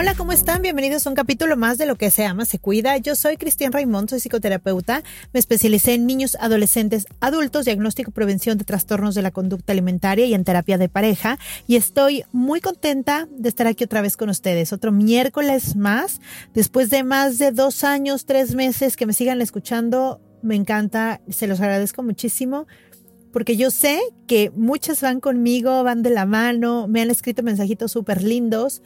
Hola, 0.00 0.14
¿cómo 0.14 0.32
están? 0.32 0.62
Bienvenidos 0.62 1.06
a 1.06 1.10
un 1.10 1.14
capítulo 1.14 1.58
más 1.58 1.76
de 1.76 1.84
Lo 1.84 1.96
que 1.96 2.10
se 2.10 2.24
ama, 2.24 2.46
se 2.46 2.58
cuida. 2.58 2.96
Yo 2.96 3.14
soy 3.14 3.36
Cristian 3.36 3.70
Raimond, 3.70 4.08
soy 4.08 4.18
psicoterapeuta. 4.18 5.02
Me 5.34 5.40
especialicé 5.40 5.92
en 5.92 6.06
niños, 6.06 6.38
adolescentes, 6.40 7.04
adultos, 7.20 7.66
diagnóstico, 7.66 8.10
prevención 8.10 8.56
de 8.56 8.64
trastornos 8.64 9.14
de 9.14 9.20
la 9.20 9.30
conducta 9.30 9.74
alimentaria 9.74 10.24
y 10.24 10.32
en 10.32 10.44
terapia 10.44 10.78
de 10.78 10.88
pareja. 10.88 11.38
Y 11.66 11.76
estoy 11.76 12.24
muy 12.32 12.62
contenta 12.62 13.28
de 13.30 13.50
estar 13.50 13.66
aquí 13.66 13.84
otra 13.84 14.00
vez 14.00 14.16
con 14.16 14.30
ustedes. 14.30 14.72
Otro 14.72 14.90
miércoles 14.90 15.76
más, 15.76 16.22
después 16.54 16.88
de 16.88 17.04
más 17.04 17.36
de 17.36 17.52
dos 17.52 17.84
años, 17.84 18.24
tres 18.24 18.54
meses 18.54 18.96
que 18.96 19.04
me 19.04 19.12
sigan 19.12 19.42
escuchando. 19.42 20.18
Me 20.40 20.54
encanta, 20.54 21.20
se 21.28 21.46
los 21.46 21.60
agradezco 21.60 22.02
muchísimo 22.02 22.66
porque 23.34 23.58
yo 23.58 23.70
sé 23.70 24.00
que 24.26 24.50
muchas 24.56 25.02
van 25.02 25.20
conmigo, 25.20 25.84
van 25.84 26.02
de 26.02 26.10
la 26.10 26.24
mano, 26.24 26.88
me 26.88 27.02
han 27.02 27.10
escrito 27.10 27.42
mensajitos 27.42 27.92
súper 27.92 28.22
lindos 28.22 28.82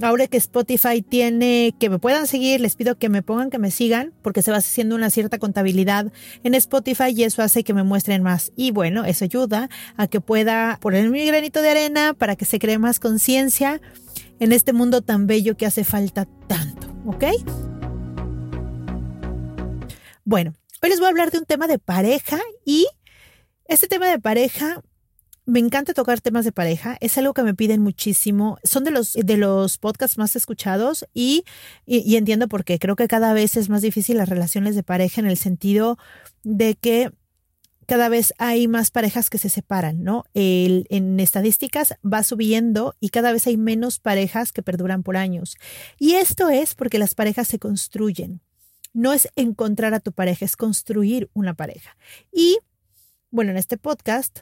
ahora 0.00 0.26
que 0.26 0.36
Spotify 0.36 1.02
tiene 1.02 1.74
que 1.78 1.90
me 1.90 1.98
puedan 1.98 2.26
seguir, 2.26 2.60
les 2.60 2.76
pido 2.76 2.96
que 2.96 3.08
me 3.08 3.22
pongan 3.22 3.50
que 3.50 3.58
me 3.58 3.70
sigan 3.70 4.12
porque 4.22 4.42
se 4.42 4.50
va 4.50 4.58
haciendo 4.58 4.94
una 4.94 5.10
cierta 5.10 5.38
contabilidad 5.38 6.12
en 6.42 6.54
Spotify 6.54 7.10
y 7.14 7.24
eso 7.24 7.42
hace 7.42 7.64
que 7.64 7.74
me 7.74 7.82
muestren 7.82 8.22
más. 8.22 8.52
Y 8.56 8.70
bueno, 8.70 9.04
eso 9.04 9.24
ayuda 9.24 9.68
a 9.96 10.06
que 10.06 10.20
pueda 10.20 10.78
poner 10.80 11.08
mi 11.10 11.26
granito 11.26 11.60
de 11.60 11.70
arena 11.70 12.14
para 12.14 12.36
que 12.36 12.44
se 12.44 12.58
cree 12.58 12.78
más 12.78 13.00
conciencia 13.00 13.80
en 14.40 14.52
este 14.52 14.72
mundo 14.72 15.02
tan 15.02 15.26
bello 15.26 15.56
que 15.56 15.66
hace 15.66 15.84
falta 15.84 16.26
tanto, 16.46 16.88
¿ok? 17.06 17.24
Bueno, 20.24 20.54
hoy 20.82 20.88
les 20.88 20.98
voy 20.98 21.06
a 21.06 21.10
hablar 21.10 21.30
de 21.30 21.38
un 21.38 21.44
tema 21.44 21.66
de 21.66 21.78
pareja 21.78 22.38
y 22.64 22.86
este 23.66 23.88
tema 23.88 24.08
de 24.08 24.18
pareja 24.18 24.82
me 25.44 25.58
encanta 25.58 25.92
tocar 25.92 26.20
temas 26.20 26.44
de 26.44 26.52
pareja, 26.52 26.96
es 27.00 27.18
algo 27.18 27.34
que 27.34 27.42
me 27.42 27.54
piden 27.54 27.82
muchísimo, 27.82 28.58
son 28.62 28.84
de 28.84 28.92
los, 28.92 29.14
de 29.14 29.36
los 29.36 29.78
podcasts 29.78 30.18
más 30.18 30.36
escuchados 30.36 31.06
y, 31.14 31.44
y, 31.84 32.16
entiendo 32.16 32.48
por 32.48 32.64
qué, 32.64 32.78
creo 32.78 32.96
que 32.96 33.08
cada 33.08 33.32
vez 33.32 33.56
es 33.56 33.68
más 33.68 33.82
difícil 33.82 34.18
las 34.18 34.28
relaciones 34.28 34.76
de 34.76 34.82
pareja 34.82 35.20
en 35.20 35.26
el 35.26 35.36
sentido 35.36 35.98
de 36.44 36.74
que 36.76 37.10
cada 37.86 38.08
vez 38.08 38.32
hay 38.38 38.68
más 38.68 38.90
parejas 38.90 39.28
que 39.28 39.38
se 39.38 39.48
separan, 39.48 40.04
¿no? 40.04 40.24
El, 40.34 40.86
en 40.88 41.18
estadísticas 41.18 41.94
va 42.02 42.22
subiendo 42.22 42.94
y 43.00 43.08
cada 43.08 43.32
vez 43.32 43.46
hay 43.48 43.56
menos 43.56 43.98
parejas 43.98 44.52
que 44.52 44.62
perduran 44.62 45.02
por 45.02 45.16
años. 45.16 45.56
Y 45.98 46.14
esto 46.14 46.48
es 46.48 46.74
porque 46.74 46.98
las 46.98 47.14
parejas 47.14 47.48
se 47.48 47.58
construyen. 47.58 48.40
No 48.94 49.12
es 49.12 49.28
encontrar 49.36 49.94
a 49.94 50.00
tu 50.00 50.12
pareja, 50.12 50.44
es 50.44 50.56
construir 50.56 51.28
una 51.34 51.54
pareja. 51.54 51.96
Y 52.30 52.58
bueno, 53.30 53.50
en 53.50 53.56
este 53.56 53.78
podcast 53.78 54.40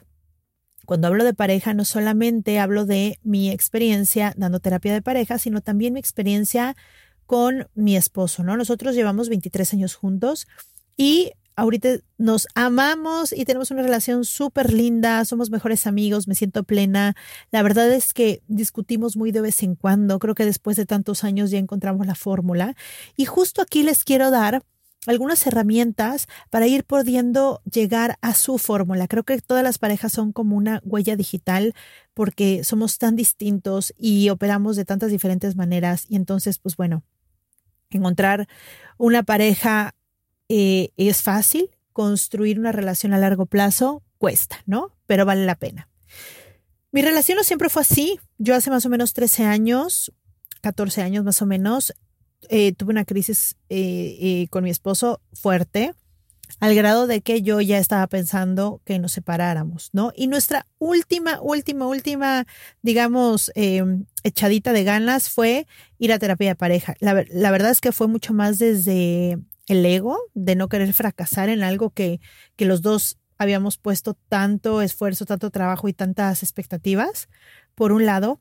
cuando 0.85 1.07
hablo 1.07 1.23
de 1.23 1.33
pareja, 1.33 1.73
no 1.73 1.85
solamente 1.85 2.59
hablo 2.59 2.85
de 2.85 3.19
mi 3.23 3.51
experiencia 3.51 4.33
dando 4.37 4.59
terapia 4.59 4.93
de 4.93 5.01
pareja, 5.01 5.37
sino 5.37 5.61
también 5.61 5.93
mi 5.93 5.99
experiencia 5.99 6.75
con 7.25 7.67
mi 7.75 7.95
esposo, 7.95 8.43
¿no? 8.43 8.57
Nosotros 8.57 8.95
llevamos 8.95 9.29
23 9.29 9.73
años 9.73 9.95
juntos 9.95 10.47
y 10.97 11.31
ahorita 11.55 11.99
nos 12.17 12.47
amamos 12.55 13.33
y 13.33 13.45
tenemos 13.45 13.71
una 13.71 13.83
relación 13.83 14.25
súper 14.25 14.73
linda, 14.73 15.23
somos 15.25 15.49
mejores 15.49 15.87
amigos, 15.87 16.27
me 16.27 16.35
siento 16.35 16.63
plena. 16.63 17.15
La 17.51 17.63
verdad 17.63 17.91
es 17.91 18.13
que 18.13 18.41
discutimos 18.47 19.15
muy 19.15 19.31
de 19.31 19.41
vez 19.41 19.63
en 19.63 19.75
cuando, 19.75 20.19
creo 20.19 20.35
que 20.35 20.45
después 20.45 20.77
de 20.77 20.85
tantos 20.85 21.23
años 21.23 21.51
ya 21.51 21.59
encontramos 21.59 22.07
la 22.07 22.15
fórmula. 22.15 22.75
Y 23.15 23.25
justo 23.25 23.61
aquí 23.61 23.83
les 23.83 24.03
quiero 24.03 24.31
dar 24.31 24.63
algunas 25.07 25.45
herramientas 25.47 26.27
para 26.49 26.67
ir 26.67 26.83
pudiendo 26.83 27.61
llegar 27.69 28.17
a 28.21 28.33
su 28.33 28.57
fórmula. 28.57 29.07
Creo 29.07 29.23
que 29.23 29.39
todas 29.39 29.63
las 29.63 29.77
parejas 29.77 30.11
son 30.11 30.31
como 30.31 30.55
una 30.55 30.81
huella 30.83 31.15
digital 31.15 31.73
porque 32.13 32.63
somos 32.63 32.97
tan 32.97 33.15
distintos 33.15 33.93
y 33.97 34.29
operamos 34.29 34.75
de 34.75 34.85
tantas 34.85 35.11
diferentes 35.11 35.55
maneras. 35.55 36.05
Y 36.07 36.15
entonces, 36.15 36.59
pues 36.59 36.75
bueno, 36.77 37.03
encontrar 37.89 38.47
una 38.97 39.23
pareja 39.23 39.95
eh, 40.49 40.91
es 40.97 41.21
fácil, 41.23 41.71
construir 41.93 42.59
una 42.59 42.71
relación 42.71 43.13
a 43.13 43.17
largo 43.17 43.45
plazo 43.47 44.03
cuesta, 44.17 44.61
¿no? 44.65 44.95
Pero 45.07 45.25
vale 45.25 45.45
la 45.45 45.55
pena. 45.55 45.89
Mi 46.91 47.01
relación 47.01 47.37
no 47.37 47.43
siempre 47.43 47.69
fue 47.69 47.81
así. 47.81 48.19
Yo 48.37 48.53
hace 48.53 48.69
más 48.69 48.85
o 48.85 48.89
menos 48.89 49.13
13 49.13 49.45
años, 49.45 50.11
14 50.61 51.01
años 51.01 51.23
más 51.23 51.41
o 51.41 51.45
menos, 51.45 51.93
eh, 52.49 52.73
tuve 52.73 52.91
una 52.91 53.05
crisis 53.05 53.55
eh, 53.69 54.17
eh, 54.19 54.47
con 54.49 54.63
mi 54.63 54.69
esposo 54.69 55.21
fuerte, 55.33 55.93
al 56.59 56.75
grado 56.75 57.07
de 57.07 57.21
que 57.21 57.41
yo 57.41 57.61
ya 57.61 57.77
estaba 57.77 58.05
pensando 58.07 58.81
que 58.85 58.99
nos 58.99 59.13
separáramos, 59.13 59.89
¿no? 59.93 60.11
Y 60.15 60.27
nuestra 60.27 60.67
última, 60.79 61.39
última, 61.41 61.87
última, 61.87 62.45
digamos, 62.81 63.51
em, 63.55 64.05
echadita 64.23 64.73
de 64.73 64.83
ganas 64.83 65.29
fue 65.29 65.65
ir 65.97 66.11
a 66.11 66.19
terapia 66.19 66.49
de 66.49 66.55
pareja. 66.55 66.95
La, 66.99 67.23
la, 67.29 67.51
verdad 67.51 67.71
es 67.71 67.79
que 67.81 67.91
fue 67.91 68.07
mucho 68.07 68.33
más 68.33 68.59
desde 68.59 69.39
el 69.67 69.85
ego, 69.85 70.19
de 70.33 70.55
no 70.55 70.67
querer 70.67 70.93
fracasar 70.93 71.49
en 71.49 71.63
algo 71.63 71.91
que, 71.91 72.19
que 72.57 72.65
los 72.65 72.81
dos 72.81 73.17
habíamos 73.37 73.77
puesto 73.77 74.13
tanto 74.29 74.81
esfuerzo, 74.81 75.25
tanto 75.25 75.49
trabajo 75.49 75.87
y 75.87 75.93
tantas 75.93 76.43
expectativas, 76.43 77.29
por 77.73 77.91
un 77.91 78.05
lado. 78.05 78.39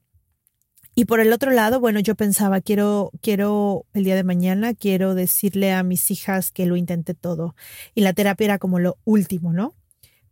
Y 1.00 1.06
por 1.06 1.18
el 1.20 1.32
otro 1.32 1.50
lado, 1.50 1.80
bueno, 1.80 1.98
yo 1.98 2.14
pensaba, 2.14 2.60
quiero, 2.60 3.10
quiero 3.22 3.86
el 3.94 4.04
día 4.04 4.16
de 4.16 4.22
mañana, 4.22 4.74
quiero 4.74 5.14
decirle 5.14 5.72
a 5.72 5.82
mis 5.82 6.10
hijas 6.10 6.50
que 6.50 6.66
lo 6.66 6.76
intenté 6.76 7.14
todo. 7.14 7.56
Y 7.94 8.02
la 8.02 8.12
terapia 8.12 8.44
era 8.44 8.58
como 8.58 8.78
lo 8.80 8.98
último, 9.04 9.54
¿no? 9.54 9.74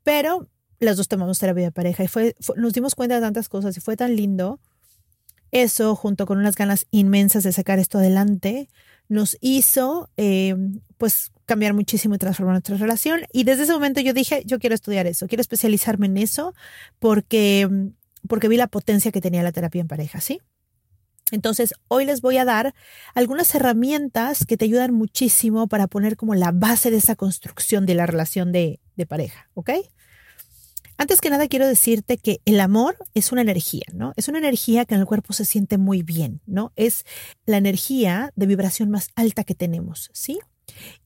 Pero 0.03 0.47
las 0.79 0.99
dos 0.99 1.09
tomamos 1.09 1.38
terapia 1.38 1.65
de 1.65 1.73
pareja 1.73 2.05
y 2.05 2.09
fue, 2.09 2.37
nos 2.56 2.75
dimos 2.75 2.94
cuenta 2.94 3.15
de 3.15 3.23
tantas 3.23 3.49
cosas 3.49 3.79
y 3.79 3.81
fue 3.81 3.97
tan 3.97 4.15
lindo. 4.15 4.61
Eso, 5.53 5.97
junto 5.97 6.26
con 6.26 6.37
unas 6.37 6.55
ganas 6.55 6.87
inmensas 6.91 7.44
de 7.44 7.53
sacar 7.53 7.79
esto 7.79 7.97
adelante, 7.97 8.69
nos 9.09 9.38
hizo, 9.41 10.11
eh, 10.19 10.55
pues, 10.99 11.32
cambiar 11.47 11.73
muchísimo 11.73 12.17
y 12.17 12.19
transformar 12.19 12.53
nuestra 12.53 12.76
relación. 12.76 13.23
Y 13.32 13.44
desde 13.44 13.62
ese 13.62 13.73
momento 13.73 14.03
yo 14.03 14.12
dije, 14.12 14.43
yo 14.44 14.59
quiero 14.59 14.75
estudiar 14.75 15.06
eso, 15.06 15.29
quiero 15.29 15.41
especializarme 15.41 16.09
en 16.09 16.19
eso, 16.19 16.53
porque 16.99 17.91
porque 18.26 18.49
vi 18.49 18.56
la 18.56 18.67
potencia 18.67 19.12
que 19.12 19.20
tenía 19.20 19.43
la 19.43 19.53
terapia 19.53 19.81
en 19.81 19.88
pareja, 19.88 20.20
¿sí? 20.20 20.41
Entonces, 21.31 21.75
hoy 21.89 22.05
les 22.05 22.21
voy 22.21 22.39
a 22.39 22.45
dar 22.45 22.75
algunas 23.15 23.55
herramientas 23.55 24.45
que 24.45 24.57
te 24.57 24.65
ayudan 24.65 24.95
muchísimo 24.95 25.67
para 25.69 25.87
poner 25.87 26.17
como 26.17 26.35
la 26.35 26.53
base 26.53 26.91
de 26.91 26.97
esa 26.99 27.17
construcción 27.17 27.87
de 27.87 27.95
la 27.95 28.07
relación 28.07 28.53
de, 28.53 28.81
de 28.97 29.07
pareja, 29.07 29.49
¿ok? 29.55 29.71
Antes 31.01 31.21
que 31.21 31.31
nada 31.31 31.47
quiero 31.47 31.69
decirte 31.69 32.19
que 32.19 32.41
el 32.45 32.59
amor 32.59 32.97
es 33.15 33.31
una 33.31 33.43
energía, 33.43 33.85
¿no? 33.93 34.13
Es 34.17 34.27
una 34.27 34.39
energía 34.39 34.85
que 34.85 34.95
en 34.95 35.01
el 35.01 35.07
cuerpo 35.07 35.33
se 35.33 35.45
siente 35.45 35.79
muy 35.79 36.03
bien, 36.03 36.41
¿no? 36.45 36.73
Es 36.75 37.05
la 37.47 37.57
energía 37.57 38.33
de 38.35 38.47
vibración 38.47 38.91
más 38.91 39.11
alta 39.15 39.45
que 39.45 39.55
tenemos, 39.55 40.11
¿sí? 40.13 40.41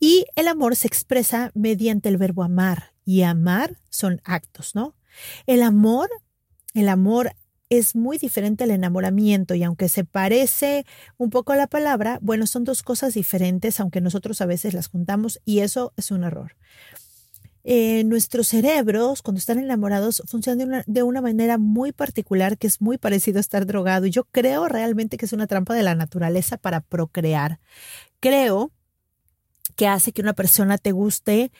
Y 0.00 0.24
el 0.34 0.48
amor 0.48 0.76
se 0.76 0.86
expresa 0.86 1.50
mediante 1.54 2.08
el 2.08 2.16
verbo 2.16 2.42
amar 2.42 2.94
y 3.04 3.22
amar 3.22 3.78
son 3.90 4.22
actos, 4.24 4.74
¿no? 4.74 4.96
El 5.46 5.62
amor, 5.62 6.08
el 6.72 6.88
amor 6.88 7.34
es 7.78 7.96
muy 7.96 8.18
diferente 8.18 8.64
al 8.64 8.70
enamoramiento 8.70 9.54
y 9.54 9.62
aunque 9.62 9.88
se 9.88 10.04
parece 10.04 10.84
un 11.16 11.30
poco 11.30 11.52
a 11.52 11.56
la 11.56 11.66
palabra, 11.66 12.18
bueno, 12.20 12.46
son 12.46 12.64
dos 12.64 12.82
cosas 12.82 13.14
diferentes, 13.14 13.80
aunque 13.80 14.02
nosotros 14.02 14.42
a 14.42 14.46
veces 14.46 14.74
las 14.74 14.88
juntamos 14.88 15.40
y 15.46 15.60
eso 15.60 15.94
es 15.96 16.10
un 16.10 16.24
error. 16.24 16.54
Eh, 17.64 18.04
nuestros 18.04 18.48
cerebros, 18.48 19.22
cuando 19.22 19.38
están 19.38 19.58
enamorados, 19.58 20.22
funcionan 20.26 20.58
de 20.58 20.64
una, 20.66 20.84
de 20.86 21.02
una 21.02 21.22
manera 21.22 21.56
muy 21.56 21.92
particular 21.92 22.58
que 22.58 22.66
es 22.66 22.82
muy 22.82 22.98
parecido 22.98 23.38
a 23.38 23.40
estar 23.40 23.64
drogado. 23.64 24.04
Y 24.04 24.10
yo 24.10 24.24
creo 24.24 24.68
realmente 24.68 25.16
que 25.16 25.24
es 25.24 25.32
una 25.32 25.46
trampa 25.46 25.72
de 25.72 25.82
la 25.82 25.94
naturaleza 25.94 26.58
para 26.58 26.82
procrear. 26.82 27.58
Creo 28.20 28.70
que 29.76 29.88
hace 29.88 30.12
que 30.12 30.20
una 30.20 30.34
persona 30.34 30.76
te 30.76 30.92
guste 30.92 31.52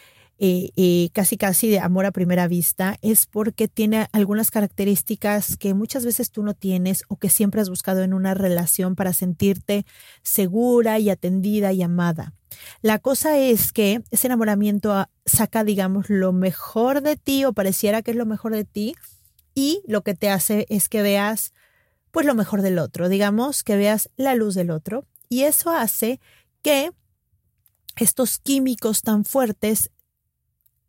casi 1.13 1.37
casi 1.37 1.69
de 1.69 1.79
amor 1.79 2.05
a 2.05 2.11
primera 2.11 2.49
vista 2.49 2.97
es 3.01 3.27
porque 3.27 3.69
tiene 3.69 4.09
algunas 4.13 4.51
características 4.51 5.57
que 5.57 5.73
muchas 5.73 6.05
veces 6.05 6.33
tú 6.33 6.43
no 6.43 6.55
tienes 6.55 7.05
o 7.07 7.17
que 7.17 7.31
siempre 7.31 7.61
has 7.61 7.69
buscado 7.69 8.03
en 8.03 8.13
una 8.13 8.35
relación 8.35 8.97
para 8.97 9.13
sentirte 9.13 9.87
segura 10.23 10.99
y 10.99 11.11
atendida 11.11 11.73
y 11.73 11.83
amada. 11.83 12.35
La 12.81 12.99
cosa 12.99 13.39
es 13.39 13.73
que 13.73 14.03
ese 14.11 14.27
enamoramiento 14.27 14.93
ah, 14.93 15.11
saca, 15.25 15.63
digamos, 15.63 16.11
lo 16.11 16.33
mejor 16.33 17.03
de 17.03 17.17
ti 17.17 17.45
o 17.45 17.53
pareciera 17.53 18.03
que 18.03 18.11
es 18.11 18.17
lo 18.17 18.27
mejor 18.27 18.53
de 18.53 18.65
ti 18.65 18.97
y 19.55 19.83
lo 19.87 20.03
que 20.03 20.15
te 20.15 20.29
hace 20.29 20.67
es 20.69 20.89
que 20.89 21.03
veas 21.03 21.53
pues 22.11 22.27
lo 22.27 22.35
mejor 22.35 22.63
del 22.63 22.81
otro, 22.81 23.09
digamos, 23.09 23.63
que 23.63 23.77
veas 23.77 24.11
la 24.17 24.35
luz 24.35 24.57
del 24.57 24.73
otro 24.73 25.07
y 25.29 25.45
eso 25.45 25.71
hace 25.71 26.21
que 26.63 26.91
estos 27.97 28.39
químicos 28.39 29.03
tan 29.03 29.25
fuertes 29.25 29.91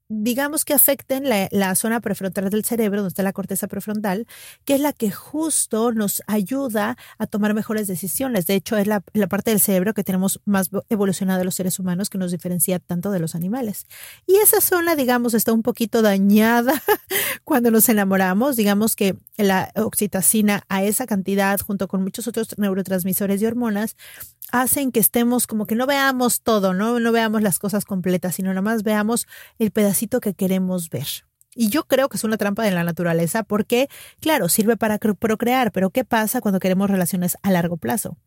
digamos 0.10 0.66
que 0.66 0.74
afecten 0.74 1.28
la, 1.28 1.76
zona 1.76 2.02
prefrontal 2.02 2.50
del 2.50 2.64
cerebro, 2.64 3.02
donde 3.02 3.10
está 3.10 3.24
la 3.24 3.34
corteza 3.34 3.68
prefrontal, 3.68 4.28
que 4.66 4.76
es 4.76 4.82
la 4.82 4.94
que 4.94 5.12
justo 5.12 5.92
nos 5.92 6.22
ayuda 6.28 6.98
a 7.18 7.28
tomar 7.28 7.54
mejores 7.54 7.88
decisiones. 7.88 8.46
De 8.46 8.56
hecho, 8.56 8.78
es 8.78 8.88
la, 8.88 9.02
parte 9.30 9.52
del 9.52 9.60
cerebro 9.60 9.94
que 9.94 10.04
tenemos 10.04 10.42
más 10.46 10.70
evolucionada 10.90 11.40
de 11.40 11.46
los 11.46 11.56
seres 11.56 11.80
humanos 11.80 12.10
que 12.10 12.18
nos 12.18 12.32
diferencia 12.32 12.80
tanto 12.80 13.12
de 13.12 13.20
los 13.20 13.36
animales. 13.36 13.86
Y 14.28 14.36
esa 14.36 14.62
zona, 14.62 14.96
digamos, 14.96 15.34
está 15.34 15.54
un 15.54 15.64
poquito 15.64 16.02
dañada 16.02 16.74
cuando 17.44 17.72
nos 17.72 17.90
enamoramos. 17.90 18.56
Digamos 18.56 18.96
que 18.96 19.16
la 19.38 19.72
oxitocina 19.76 20.64
a 20.70 20.84
esa 20.84 21.06
cantidad, 21.06 21.60
junto 21.60 21.88
con 21.88 22.04
muchos 22.04 22.28
otros 22.28 22.58
neurotransmisores 22.58 23.42
y 23.42 23.46
hormonas, 23.46 23.96
hacen 24.52 24.92
que 24.92 25.00
estemos 25.00 25.48
como 25.48 25.66
que 25.66 25.76
no 25.76 25.88
veamos 25.88 26.42
todo, 26.42 26.74
¿no? 26.74 27.00
No 27.00 27.12
veamos 27.12 27.42
las 27.42 27.58
cosas 27.58 27.86
completas, 27.86 28.36
sino 28.36 28.50
nada 28.50 28.62
más 28.62 28.84
veamos 28.84 29.28
el 29.58 29.72
que 30.22 30.34
queremos 30.34 30.90
ver. 30.90 31.08
Y 31.56 31.70
yo 31.70 31.84
creo 31.84 32.10
que 32.10 32.18
es 32.18 32.24
una 32.24 32.38
trampa 32.38 32.64
de 32.64 32.72
la 32.72 32.84
naturaleza 32.84 33.44
porque, 33.44 33.88
claro, 34.20 34.50
sirve 34.50 34.78
para 34.78 34.98
procrear, 34.98 35.72
pero 35.72 35.92
¿qué 35.92 36.04
pasa 36.04 36.42
cuando 36.42 36.60
queremos 36.60 36.90
relaciones 36.90 37.38
a 37.44 37.52
largo 37.52 37.78
plazo? 37.78 38.18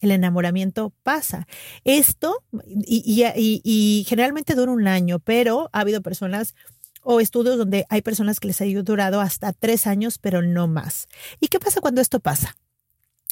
El 0.00 0.10
enamoramiento 0.10 0.92
pasa. 1.02 1.46
Esto, 1.84 2.44
y, 2.86 4.04
generalmente 4.06 4.54
dura 4.54 4.72
un 4.72 4.86
año, 4.86 5.18
pero 5.18 5.70
ha 5.72 5.80
habido 5.80 6.02
personas 6.02 6.54
o 7.02 7.20
estudios 7.20 7.56
donde 7.56 7.86
hay 7.88 8.02
personas 8.02 8.40
que 8.40 8.48
les 8.48 8.60
ha 8.60 8.64
durado 8.82 9.20
hasta 9.20 9.52
tres 9.52 9.86
años, 9.86 10.18
pero 10.18 10.42
no 10.42 10.66
más. 10.68 11.06
¿Y 11.40 11.48
qué 11.48 11.58
pasa 11.58 11.80
cuando 11.80 12.00
esto 12.00 12.20
pasa? 12.20 12.56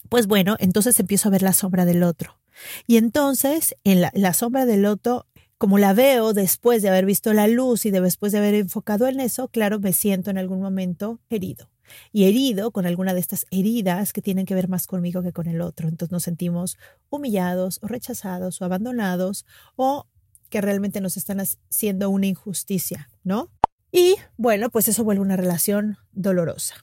Pues 0.08 0.26
bueno, 0.26 0.56
entonces 0.60 0.98
empiezo 1.00 1.28
a 1.28 1.32
ver 1.32 1.42
la 1.42 1.52
sombra 1.52 1.84
del 1.84 2.02
otro. 2.02 2.38
Y 2.86 2.96
entonces, 2.96 3.76
en 3.84 4.00
la, 4.00 4.34
sombra 4.34 4.66
del 4.66 4.82
loto, 4.82 5.26
como 5.62 5.78
la 5.78 5.92
veo 5.92 6.32
después 6.32 6.82
de 6.82 6.88
haber 6.88 7.06
visto 7.06 7.32
la 7.32 7.46
luz 7.46 7.86
y 7.86 7.92
después 7.92 8.32
de 8.32 8.38
haber 8.38 8.54
enfocado 8.54 9.06
en 9.06 9.20
eso, 9.20 9.46
claro, 9.46 9.78
me 9.78 9.92
siento 9.92 10.28
en 10.28 10.36
algún 10.36 10.60
momento 10.60 11.20
herido. 11.30 11.70
Y 12.10 12.24
herido 12.24 12.72
con 12.72 12.84
alguna 12.84 13.14
de 13.14 13.20
estas 13.20 13.46
heridas 13.52 14.12
que 14.12 14.22
tienen 14.22 14.44
que 14.44 14.56
ver 14.56 14.66
más 14.66 14.88
conmigo 14.88 15.22
que 15.22 15.32
con 15.32 15.46
el 15.46 15.60
otro. 15.60 15.86
Entonces 15.86 16.10
nos 16.10 16.24
sentimos 16.24 16.78
humillados 17.10 17.78
o 17.80 17.86
rechazados 17.86 18.60
o 18.60 18.64
abandonados 18.64 19.46
o 19.76 20.08
que 20.50 20.60
realmente 20.60 21.00
nos 21.00 21.16
están 21.16 21.38
haciendo 21.38 22.10
una 22.10 22.26
injusticia, 22.26 23.08
¿no? 23.22 23.48
Y 23.92 24.16
bueno, 24.36 24.68
pues 24.68 24.88
eso 24.88 25.04
vuelve 25.04 25.22
una 25.22 25.36
relación 25.36 25.96
dolorosa. 26.10 26.74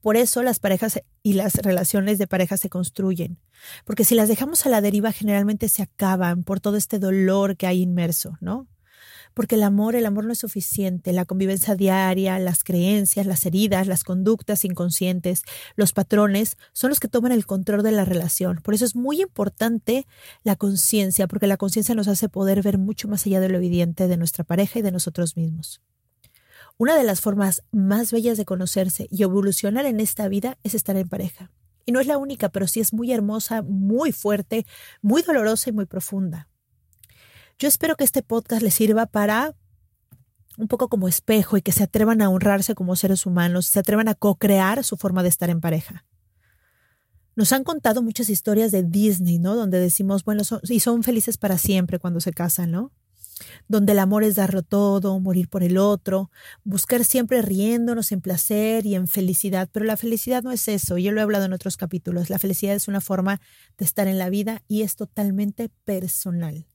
Por 0.00 0.16
eso 0.16 0.42
las 0.42 0.58
parejas 0.58 1.00
y 1.22 1.34
las 1.34 1.54
relaciones 1.54 2.18
de 2.18 2.26
pareja 2.26 2.56
se 2.56 2.68
construyen, 2.68 3.38
porque 3.84 4.04
si 4.04 4.14
las 4.14 4.28
dejamos 4.28 4.64
a 4.66 4.68
la 4.68 4.80
deriva 4.80 5.12
generalmente 5.12 5.68
se 5.68 5.82
acaban 5.82 6.44
por 6.44 6.60
todo 6.60 6.76
este 6.76 6.98
dolor 6.98 7.56
que 7.56 7.66
hay 7.66 7.82
inmerso, 7.82 8.36
¿no? 8.40 8.68
Porque 9.34 9.54
el 9.54 9.62
amor, 9.62 9.94
el 9.94 10.06
amor 10.06 10.24
no 10.24 10.32
es 10.32 10.38
suficiente, 10.38 11.12
la 11.12 11.24
convivencia 11.24 11.76
diaria, 11.76 12.38
las 12.38 12.64
creencias, 12.64 13.26
las 13.26 13.46
heridas, 13.46 13.86
las 13.86 14.02
conductas 14.02 14.64
inconscientes, 14.64 15.42
los 15.76 15.92
patrones 15.92 16.56
son 16.72 16.90
los 16.90 16.98
que 16.98 17.08
toman 17.08 17.32
el 17.32 17.46
control 17.46 17.82
de 17.82 17.92
la 17.92 18.04
relación. 18.04 18.60
Por 18.62 18.74
eso 18.74 18.84
es 18.84 18.96
muy 18.96 19.20
importante 19.20 20.06
la 20.42 20.56
conciencia, 20.56 21.28
porque 21.28 21.46
la 21.46 21.56
conciencia 21.56 21.94
nos 21.94 22.08
hace 22.08 22.28
poder 22.28 22.62
ver 22.62 22.78
mucho 22.78 23.06
más 23.06 23.26
allá 23.26 23.40
de 23.40 23.48
lo 23.48 23.58
evidente 23.58 24.08
de 24.08 24.16
nuestra 24.16 24.44
pareja 24.44 24.80
y 24.80 24.82
de 24.82 24.92
nosotros 24.92 25.36
mismos. 25.36 25.80
Una 26.80 26.96
de 26.96 27.02
las 27.02 27.20
formas 27.20 27.64
más 27.72 28.12
bellas 28.12 28.38
de 28.38 28.44
conocerse 28.44 29.08
y 29.10 29.24
evolucionar 29.24 29.84
en 29.84 29.98
esta 29.98 30.28
vida 30.28 30.58
es 30.62 30.74
estar 30.74 30.96
en 30.96 31.08
pareja. 31.08 31.50
Y 31.84 31.90
no 31.90 31.98
es 31.98 32.06
la 32.06 32.18
única, 32.18 32.50
pero 32.50 32.68
sí 32.68 32.78
es 32.78 32.92
muy 32.92 33.10
hermosa, 33.10 33.62
muy 33.62 34.12
fuerte, 34.12 34.64
muy 35.02 35.22
dolorosa 35.22 35.70
y 35.70 35.72
muy 35.72 35.86
profunda. 35.86 36.48
Yo 37.58 37.66
espero 37.66 37.96
que 37.96 38.04
este 38.04 38.22
podcast 38.22 38.62
les 38.62 38.74
sirva 38.74 39.06
para 39.06 39.56
un 40.56 40.68
poco 40.68 40.88
como 40.88 41.08
espejo 41.08 41.56
y 41.56 41.62
que 41.62 41.72
se 41.72 41.82
atrevan 41.82 42.22
a 42.22 42.30
honrarse 42.30 42.76
como 42.76 42.94
seres 42.94 43.26
humanos, 43.26 43.66
se 43.66 43.80
atrevan 43.80 44.06
a 44.06 44.14
co-crear 44.14 44.84
su 44.84 44.96
forma 44.96 45.24
de 45.24 45.30
estar 45.30 45.50
en 45.50 45.60
pareja. 45.60 46.04
Nos 47.34 47.52
han 47.52 47.64
contado 47.64 48.02
muchas 48.02 48.30
historias 48.30 48.70
de 48.70 48.84
Disney, 48.84 49.40
¿no? 49.40 49.56
Donde 49.56 49.80
decimos, 49.80 50.22
bueno, 50.22 50.44
y 50.62 50.78
son 50.78 51.02
felices 51.02 51.38
para 51.38 51.58
siempre 51.58 51.98
cuando 51.98 52.20
se 52.20 52.32
casan, 52.32 52.70
¿no? 52.70 52.92
Donde 53.68 53.92
el 53.92 53.98
amor 53.98 54.24
es 54.24 54.34
darlo 54.34 54.62
todo, 54.62 55.18
morir 55.20 55.48
por 55.48 55.62
el 55.62 55.78
otro, 55.78 56.30
buscar 56.64 57.04
siempre 57.04 57.42
riéndonos 57.42 58.12
en 58.12 58.20
placer 58.20 58.86
y 58.86 58.94
en 58.94 59.08
felicidad, 59.08 59.68
pero 59.72 59.84
la 59.84 59.96
felicidad 59.96 60.42
no 60.42 60.52
es 60.52 60.68
eso, 60.68 60.98
yo 60.98 61.12
lo 61.12 61.20
he 61.20 61.22
hablado 61.22 61.44
en 61.44 61.52
otros 61.52 61.76
capítulos, 61.76 62.30
la 62.30 62.38
felicidad 62.38 62.74
es 62.74 62.88
una 62.88 63.00
forma 63.00 63.40
de 63.76 63.84
estar 63.84 64.08
en 64.08 64.18
la 64.18 64.30
vida 64.30 64.62
y 64.68 64.82
es 64.82 64.96
totalmente 64.96 65.70
personal. 65.84 66.66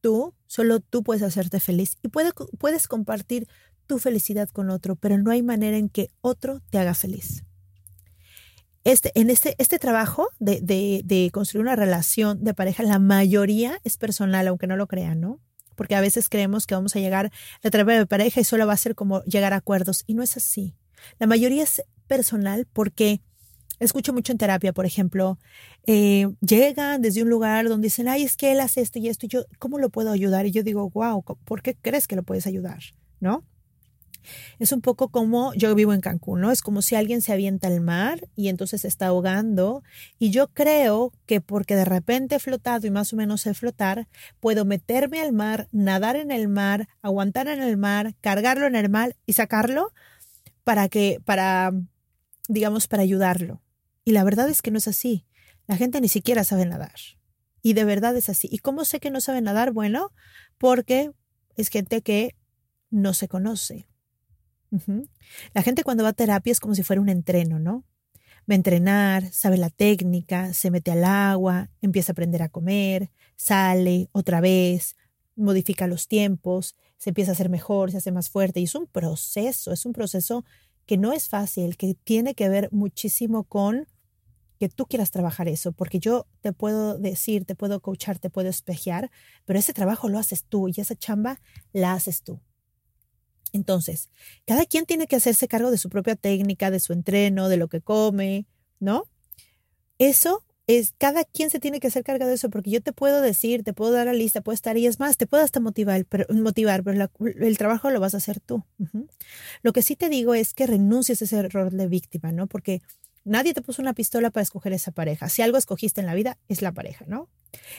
Tú, 0.00 0.34
solo 0.46 0.80
tú 0.80 1.02
puedes 1.04 1.22
hacerte 1.22 1.60
feliz 1.60 1.96
y 2.02 2.08
puedes 2.08 2.88
compartir 2.88 3.46
tu 3.86 3.98
felicidad 3.98 4.48
con 4.48 4.70
otro, 4.70 4.96
pero 4.96 5.18
no 5.18 5.30
hay 5.30 5.42
manera 5.42 5.76
en 5.76 5.88
que 5.88 6.10
otro 6.20 6.60
te 6.70 6.78
haga 6.78 6.94
feliz. 6.94 7.44
Este, 8.84 9.12
en 9.14 9.30
este, 9.30 9.54
este 9.58 9.78
trabajo 9.78 10.28
de, 10.40 10.60
de, 10.60 11.02
de 11.04 11.30
construir 11.32 11.62
una 11.62 11.76
relación 11.76 12.42
de 12.42 12.52
pareja, 12.52 12.82
la 12.82 12.98
mayoría 12.98 13.78
es 13.84 13.96
personal, 13.96 14.48
aunque 14.48 14.66
no 14.66 14.76
lo 14.76 14.88
crean, 14.88 15.20
¿no? 15.20 15.40
Porque 15.82 15.96
a 15.96 16.00
veces 16.00 16.28
creemos 16.28 16.68
que 16.68 16.76
vamos 16.76 16.94
a 16.94 17.00
llegar 17.00 17.32
a 17.60 17.70
terapia 17.70 17.98
de 17.98 18.06
pareja 18.06 18.40
y 18.40 18.44
solo 18.44 18.68
va 18.68 18.72
a 18.72 18.76
ser 18.76 18.94
como 18.94 19.20
llegar 19.24 19.52
a 19.52 19.56
acuerdos 19.56 20.04
y 20.06 20.14
no 20.14 20.22
es 20.22 20.36
así. 20.36 20.76
La 21.18 21.26
mayoría 21.26 21.64
es 21.64 21.82
personal 22.06 22.68
porque 22.72 23.20
escucho 23.80 24.12
mucho 24.12 24.30
en 24.30 24.38
terapia, 24.38 24.72
por 24.72 24.86
ejemplo, 24.86 25.40
eh, 25.88 26.28
llegan 26.40 27.02
desde 27.02 27.24
un 27.24 27.30
lugar 27.30 27.68
donde 27.68 27.86
dicen, 27.86 28.06
ay, 28.06 28.22
es 28.22 28.36
que 28.36 28.52
él 28.52 28.60
hace 28.60 28.80
esto 28.80 29.00
y 29.00 29.08
esto, 29.08 29.26
y 29.26 29.30
yo, 29.30 29.44
¿cómo 29.58 29.80
lo 29.80 29.90
puedo 29.90 30.12
ayudar? 30.12 30.46
Y 30.46 30.52
yo 30.52 30.62
digo, 30.62 30.88
wow, 30.90 31.24
¿por 31.44 31.62
qué 31.62 31.74
crees 31.74 32.06
que 32.06 32.14
lo 32.14 32.22
puedes 32.22 32.46
ayudar? 32.46 32.78
¿No? 33.18 33.42
Es 34.58 34.72
un 34.72 34.80
poco 34.80 35.08
como 35.08 35.54
yo 35.54 35.74
vivo 35.74 35.92
en 35.92 36.00
Cancún, 36.00 36.40
¿no? 36.40 36.50
Es 36.50 36.62
como 36.62 36.82
si 36.82 36.94
alguien 36.94 37.22
se 37.22 37.32
avienta 37.32 37.68
al 37.68 37.80
mar 37.80 38.28
y 38.36 38.48
entonces 38.48 38.82
se 38.82 38.88
está 38.88 39.06
ahogando. 39.08 39.82
Y 40.18 40.30
yo 40.30 40.48
creo 40.48 41.12
que 41.26 41.40
porque 41.40 41.76
de 41.76 41.84
repente 41.84 42.36
he 42.36 42.38
flotado 42.38 42.86
y 42.86 42.90
más 42.90 43.12
o 43.12 43.16
menos 43.16 43.42
sé 43.42 43.54
flotar, 43.54 44.08
puedo 44.40 44.64
meterme 44.64 45.20
al 45.20 45.32
mar, 45.32 45.68
nadar 45.72 46.16
en 46.16 46.30
el 46.30 46.48
mar, 46.48 46.88
aguantar 47.02 47.48
en 47.48 47.62
el 47.62 47.76
mar, 47.76 48.14
cargarlo 48.20 48.66
en 48.66 48.76
el 48.76 48.88
mar 48.88 49.16
y 49.26 49.34
sacarlo 49.34 49.92
para 50.64 50.88
que, 50.88 51.20
para, 51.24 51.72
digamos, 52.48 52.86
para 52.88 53.02
ayudarlo. 53.02 53.62
Y 54.04 54.12
la 54.12 54.24
verdad 54.24 54.48
es 54.48 54.62
que 54.62 54.70
no 54.70 54.78
es 54.78 54.88
así. 54.88 55.26
La 55.66 55.76
gente 55.76 56.00
ni 56.00 56.08
siquiera 56.08 56.44
sabe 56.44 56.66
nadar. 56.66 56.94
Y 57.62 57.74
de 57.74 57.84
verdad 57.84 58.16
es 58.16 58.28
así. 58.28 58.48
¿Y 58.50 58.58
cómo 58.58 58.84
sé 58.84 58.98
que 58.98 59.10
no 59.10 59.20
sabe 59.20 59.40
nadar? 59.40 59.72
Bueno, 59.72 60.12
porque 60.58 61.12
es 61.56 61.68
gente 61.68 62.02
que 62.02 62.34
no 62.90 63.14
se 63.14 63.28
conoce. 63.28 63.88
La 65.52 65.62
gente 65.62 65.84
cuando 65.84 66.02
va 66.02 66.10
a 66.10 66.14
terapia 66.14 66.50
es 66.50 66.60
como 66.60 66.74
si 66.74 66.82
fuera 66.82 67.02
un 67.02 67.08
entreno, 67.08 67.58
¿no? 67.58 67.84
Va 68.50 68.54
a 68.54 68.54
entrenar, 68.54 69.30
sabe 69.32 69.56
la 69.56 69.70
técnica, 69.70 70.52
se 70.54 70.70
mete 70.70 70.90
al 70.90 71.04
agua, 71.04 71.70
empieza 71.80 72.12
a 72.12 72.14
aprender 72.14 72.42
a 72.42 72.48
comer, 72.48 73.10
sale 73.36 74.08
otra 74.12 74.40
vez, 74.40 74.96
modifica 75.36 75.86
los 75.86 76.08
tiempos, 76.08 76.76
se 76.96 77.10
empieza 77.10 77.32
a 77.32 77.34
hacer 77.34 77.48
mejor, 77.48 77.90
se 77.90 77.98
hace 77.98 78.12
más 78.12 78.30
fuerte. 78.30 78.60
Y 78.60 78.64
es 78.64 78.74
un 78.74 78.86
proceso, 78.86 79.72
es 79.72 79.86
un 79.86 79.92
proceso 79.92 80.44
que 80.86 80.96
no 80.96 81.12
es 81.12 81.28
fácil, 81.28 81.76
que 81.76 81.94
tiene 82.02 82.34
que 82.34 82.48
ver 82.48 82.68
muchísimo 82.72 83.44
con 83.44 83.86
que 84.58 84.68
tú 84.68 84.86
quieras 84.86 85.10
trabajar 85.10 85.48
eso, 85.48 85.72
porque 85.72 85.98
yo 85.98 86.26
te 86.40 86.52
puedo 86.52 86.96
decir, 86.96 87.44
te 87.44 87.56
puedo 87.56 87.80
coachar, 87.80 88.20
te 88.20 88.30
puedo 88.30 88.48
espejear, 88.48 89.10
pero 89.44 89.58
ese 89.58 89.72
trabajo 89.72 90.08
lo 90.08 90.18
haces 90.18 90.44
tú 90.44 90.68
y 90.68 90.74
esa 90.76 90.94
chamba 90.94 91.40
la 91.72 91.94
haces 91.94 92.22
tú. 92.22 92.40
Entonces, 93.52 94.08
cada 94.46 94.64
quien 94.64 94.86
tiene 94.86 95.06
que 95.06 95.16
hacerse 95.16 95.48
cargo 95.48 95.70
de 95.70 95.78
su 95.78 95.88
propia 95.88 96.16
técnica, 96.16 96.70
de 96.70 96.80
su 96.80 96.92
entreno, 96.92 97.48
de 97.48 97.56
lo 97.56 97.68
que 97.68 97.80
come, 97.80 98.46
¿no? 98.80 99.04
Eso 99.98 100.44
es, 100.66 100.94
cada 100.98 101.24
quien 101.24 101.50
se 101.50 101.60
tiene 101.60 101.80
que 101.80 101.88
hacer 101.88 102.04
cargo 102.04 102.26
de 102.26 102.34
eso, 102.34 102.48
porque 102.48 102.70
yo 102.70 102.80
te 102.80 102.92
puedo 102.92 103.20
decir, 103.20 103.62
te 103.62 103.72
puedo 103.72 103.92
dar 103.92 104.06
la 104.06 104.12
lista, 104.12 104.40
puedo 104.40 104.54
estar 104.54 104.76
y 104.76 104.86
es 104.86 105.00
más, 105.00 105.16
te 105.16 105.26
puedo 105.26 105.42
hasta 105.42 105.60
motivar, 105.60 106.04
pero, 106.06 106.26
motivar, 106.34 106.82
pero 106.82 107.10
el 107.40 107.58
trabajo 107.58 107.90
lo 107.90 108.00
vas 108.00 108.14
a 108.14 108.18
hacer 108.18 108.40
tú. 108.40 108.64
Lo 109.62 109.72
que 109.72 109.82
sí 109.82 109.96
te 109.96 110.08
digo 110.08 110.34
es 110.34 110.54
que 110.54 110.66
renuncies 110.66 111.20
a 111.20 111.24
ese 111.24 111.36
error 111.36 111.72
de 111.72 111.88
víctima, 111.88 112.32
¿no? 112.32 112.46
Porque 112.46 112.80
nadie 113.24 113.54
te 113.54 113.62
puso 113.62 113.82
una 113.82 113.92
pistola 113.92 114.30
para 114.30 114.42
escoger 114.42 114.72
esa 114.72 114.92
pareja. 114.92 115.28
Si 115.28 115.42
algo 115.42 115.58
escogiste 115.58 116.00
en 116.00 116.06
la 116.06 116.14
vida, 116.14 116.38
es 116.48 116.62
la 116.62 116.72
pareja, 116.72 117.04
¿no? 117.06 117.28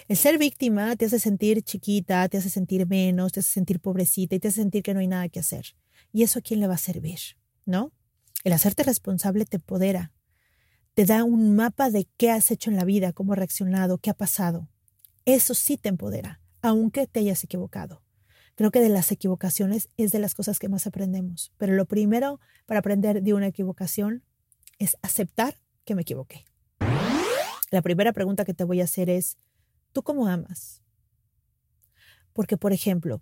El 0.07 0.17
ser 0.17 0.37
víctima 0.37 0.95
te 0.95 1.05
hace 1.05 1.19
sentir 1.19 1.61
chiquita, 1.63 2.27
te 2.29 2.37
hace 2.37 2.49
sentir 2.49 2.87
menos, 2.87 3.31
te 3.31 3.39
hace 3.39 3.51
sentir 3.51 3.79
pobrecita 3.79 4.35
y 4.35 4.39
te 4.39 4.47
hace 4.47 4.61
sentir 4.61 4.83
que 4.83 4.93
no 4.93 4.99
hay 4.99 5.07
nada 5.07 5.29
que 5.29 5.39
hacer. 5.39 5.75
¿Y 6.11 6.23
eso 6.23 6.39
a 6.39 6.41
quién 6.41 6.59
le 6.59 6.67
va 6.67 6.75
a 6.75 6.77
servir? 6.77 7.19
¿No? 7.65 7.91
El 8.43 8.53
hacerte 8.53 8.83
responsable 8.83 9.45
te 9.45 9.57
empodera, 9.57 10.11
te 10.93 11.05
da 11.05 11.23
un 11.23 11.55
mapa 11.55 11.89
de 11.89 12.07
qué 12.17 12.29
has 12.29 12.51
hecho 12.51 12.69
en 12.69 12.75
la 12.75 12.85
vida, 12.85 13.13
cómo 13.13 13.33
has 13.33 13.39
reaccionado, 13.39 13.97
qué 13.97 14.09
ha 14.09 14.13
pasado. 14.13 14.69
Eso 15.25 15.53
sí 15.53 15.77
te 15.77 15.89
empodera, 15.89 16.41
aunque 16.61 17.07
te 17.07 17.21
hayas 17.21 17.43
equivocado. 17.43 18.03
Creo 18.55 18.69
que 18.69 18.81
de 18.81 18.89
las 18.89 19.11
equivocaciones 19.11 19.89
es 19.97 20.11
de 20.11 20.19
las 20.19 20.35
cosas 20.35 20.59
que 20.59 20.69
más 20.69 20.85
aprendemos, 20.85 21.51
pero 21.57 21.73
lo 21.73 21.85
primero 21.85 22.39
para 22.67 22.81
aprender 22.81 23.23
de 23.23 23.33
una 23.33 23.47
equivocación 23.47 24.23
es 24.77 24.95
aceptar 25.01 25.59
que 25.85 25.95
me 25.95 26.03
equivoqué. 26.03 26.45
La 27.71 27.81
primera 27.81 28.13
pregunta 28.13 28.45
que 28.45 28.53
te 28.53 28.63
voy 28.63 28.81
a 28.81 28.83
hacer 28.83 29.09
es, 29.09 29.37
¿Tú 29.93 30.01
cómo 30.01 30.27
amas? 30.27 30.81
Porque, 32.33 32.57
por 32.57 32.73
ejemplo, 32.73 33.21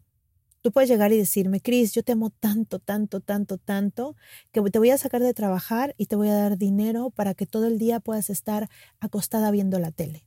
tú 0.61 0.71
puedes 0.71 0.89
llegar 0.89 1.11
y 1.11 1.17
decirme, 1.17 1.59
Cris, 1.59 1.93
yo 1.93 2.01
te 2.01 2.13
amo 2.13 2.29
tanto, 2.29 2.79
tanto, 2.79 3.19
tanto, 3.19 3.57
tanto, 3.57 4.15
que 4.53 4.61
te 4.61 4.79
voy 4.79 4.89
a 4.89 4.97
sacar 4.97 5.21
de 5.21 5.33
trabajar 5.33 5.93
y 5.97 6.05
te 6.05 6.15
voy 6.15 6.29
a 6.29 6.33
dar 6.33 6.57
dinero 6.57 7.09
para 7.09 7.33
que 7.33 7.45
todo 7.45 7.67
el 7.67 7.77
día 7.77 7.99
puedas 7.99 8.29
estar 8.29 8.69
acostada 9.01 9.51
viendo 9.51 9.79
la 9.79 9.91
tele. 9.91 10.25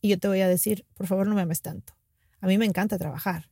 Y 0.00 0.10
yo 0.10 0.18
te 0.18 0.28
voy 0.28 0.40
a 0.40 0.48
decir, 0.48 0.86
por 0.94 1.08
favor, 1.08 1.26
no 1.26 1.34
me 1.34 1.42
ames 1.42 1.60
tanto. 1.60 1.94
A 2.40 2.46
mí 2.46 2.56
me 2.56 2.66
encanta 2.66 2.96
trabajar. 2.96 3.50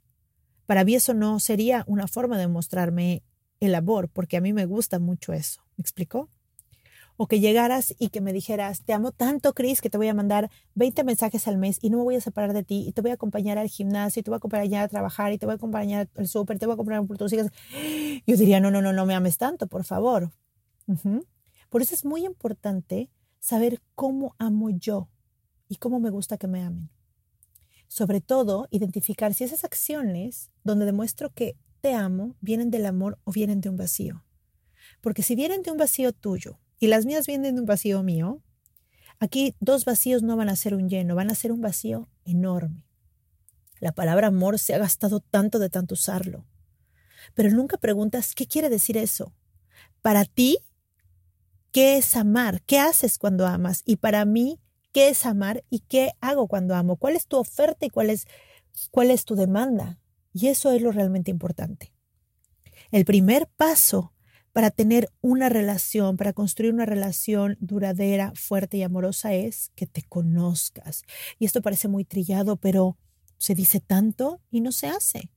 Para 0.64 0.84
mí 0.84 0.94
eso 0.94 1.14
no 1.14 1.40
sería 1.40 1.82
una 1.88 2.06
forma 2.06 2.38
de 2.38 2.46
mostrarme 2.46 3.24
el 3.58 3.74
amor, 3.74 4.08
porque 4.10 4.36
a 4.36 4.40
mí 4.40 4.52
me 4.52 4.64
gusta 4.64 5.00
mucho 5.00 5.32
eso. 5.32 5.62
¿Me 5.76 5.82
explicó? 5.82 6.30
O 7.20 7.26
que 7.26 7.40
llegaras 7.40 7.96
y 7.98 8.10
que 8.10 8.20
me 8.20 8.32
dijeras, 8.32 8.82
te 8.82 8.92
amo 8.92 9.10
tanto, 9.10 9.52
Chris, 9.52 9.80
que 9.80 9.90
te 9.90 9.98
voy 9.98 10.06
a 10.06 10.14
mandar 10.14 10.50
20 10.76 11.02
mensajes 11.02 11.48
al 11.48 11.58
mes 11.58 11.80
y 11.82 11.90
no 11.90 11.98
me 11.98 12.04
voy 12.04 12.14
a 12.14 12.20
separar 12.20 12.52
de 12.52 12.62
ti 12.62 12.84
y 12.86 12.92
te 12.92 13.02
voy 13.02 13.10
a 13.10 13.14
acompañar 13.14 13.58
al 13.58 13.68
gimnasio 13.68 14.20
y 14.20 14.22
te 14.22 14.30
voy 14.30 14.36
a 14.36 14.38
acompañar 14.38 14.84
a 14.84 14.88
trabajar 14.88 15.32
y 15.32 15.38
te 15.38 15.44
voy 15.44 15.54
a 15.54 15.56
acompañar 15.56 16.08
al 16.16 16.28
súper, 16.28 16.60
te 16.60 16.66
voy 16.66 16.74
a 16.74 16.74
acompañar 16.74 17.04
por 17.06 17.18
tus 17.18 17.32
hijas. 17.32 17.50
Yo 18.24 18.36
diría, 18.36 18.60
no, 18.60 18.70
no, 18.70 18.80
no, 18.80 18.92
no 18.92 19.04
me 19.04 19.16
ames 19.16 19.36
tanto, 19.36 19.66
por 19.66 19.82
favor. 19.82 20.30
Por 21.68 21.82
eso 21.82 21.92
es 21.92 22.04
muy 22.04 22.24
importante 22.24 23.10
saber 23.40 23.82
cómo 23.96 24.36
amo 24.38 24.70
yo 24.70 25.08
y 25.68 25.76
cómo 25.76 25.98
me 25.98 26.10
gusta 26.10 26.38
que 26.38 26.46
me 26.46 26.62
amen. 26.62 26.88
Sobre 27.88 28.20
todo, 28.20 28.68
identificar 28.70 29.34
si 29.34 29.42
esas 29.42 29.64
acciones 29.64 30.52
donde 30.62 30.86
demuestro 30.86 31.30
que 31.30 31.56
te 31.80 31.94
amo 31.94 32.36
vienen 32.40 32.70
del 32.70 32.86
amor 32.86 33.18
o 33.24 33.32
vienen 33.32 33.60
de 33.60 33.70
un 33.70 33.76
vacío. 33.76 34.24
Porque 35.00 35.24
si 35.24 35.34
vienen 35.34 35.62
de 35.62 35.72
un 35.72 35.78
vacío 35.78 36.12
tuyo, 36.12 36.60
y 36.78 36.86
las 36.86 37.06
mías 37.06 37.26
vienen 37.26 37.54
de 37.54 37.60
un 37.60 37.66
vacío 37.66 38.02
mío, 38.02 38.42
aquí 39.18 39.54
dos 39.60 39.84
vacíos 39.84 40.22
no 40.22 40.36
van 40.36 40.48
a 40.48 40.56
ser 40.56 40.74
un 40.74 40.88
lleno, 40.88 41.14
van 41.14 41.30
a 41.30 41.34
ser 41.34 41.52
un 41.52 41.60
vacío 41.60 42.08
enorme. 42.24 42.84
La 43.80 43.92
palabra 43.92 44.28
amor 44.28 44.58
se 44.58 44.74
ha 44.74 44.78
gastado 44.78 45.20
tanto 45.20 45.58
de 45.58 45.70
tanto 45.70 45.94
usarlo. 45.94 46.46
Pero 47.34 47.50
nunca 47.50 47.76
preguntas, 47.76 48.34
¿qué 48.34 48.46
quiere 48.46 48.68
decir 48.68 48.96
eso? 48.96 49.32
Para 50.02 50.24
ti, 50.24 50.58
¿qué 51.72 51.96
es 51.96 52.16
amar? 52.16 52.62
¿Qué 52.62 52.78
haces 52.78 53.18
cuando 53.18 53.46
amas? 53.46 53.82
Y 53.84 53.96
para 53.96 54.24
mí, 54.24 54.60
¿qué 54.92 55.08
es 55.08 55.26
amar 55.26 55.64
y 55.70 55.80
qué 55.80 56.12
hago 56.20 56.48
cuando 56.48 56.74
amo? 56.74 56.96
¿Cuál 56.96 57.16
es 57.16 57.26
tu 57.26 57.36
oferta 57.36 57.86
y 57.86 57.90
cuál 57.90 58.10
es, 58.10 58.26
cuál 58.90 59.10
es 59.10 59.24
tu 59.24 59.34
demanda? 59.34 60.00
Y 60.32 60.48
eso 60.48 60.72
es 60.72 60.82
lo 60.82 60.92
realmente 60.92 61.30
importante. 61.30 61.92
El 62.90 63.04
primer 63.04 63.48
paso 63.48 64.12
para 64.58 64.72
tener 64.72 65.08
una 65.20 65.48
relación, 65.48 66.16
para 66.16 66.32
construir 66.32 66.74
una 66.74 66.84
relación 66.84 67.56
duradera, 67.60 68.32
fuerte 68.34 68.76
y 68.76 68.82
amorosa 68.82 69.32
es 69.32 69.70
que 69.76 69.86
te 69.86 70.02
conozcas. 70.02 71.04
Y 71.38 71.44
esto 71.44 71.62
parece 71.62 71.86
muy 71.86 72.04
trillado, 72.04 72.56
pero 72.56 72.98
se 73.36 73.54
dice 73.54 73.78
tanto 73.78 74.40
y 74.50 74.60
no 74.60 74.72
se 74.72 74.88
hace. 74.88 75.30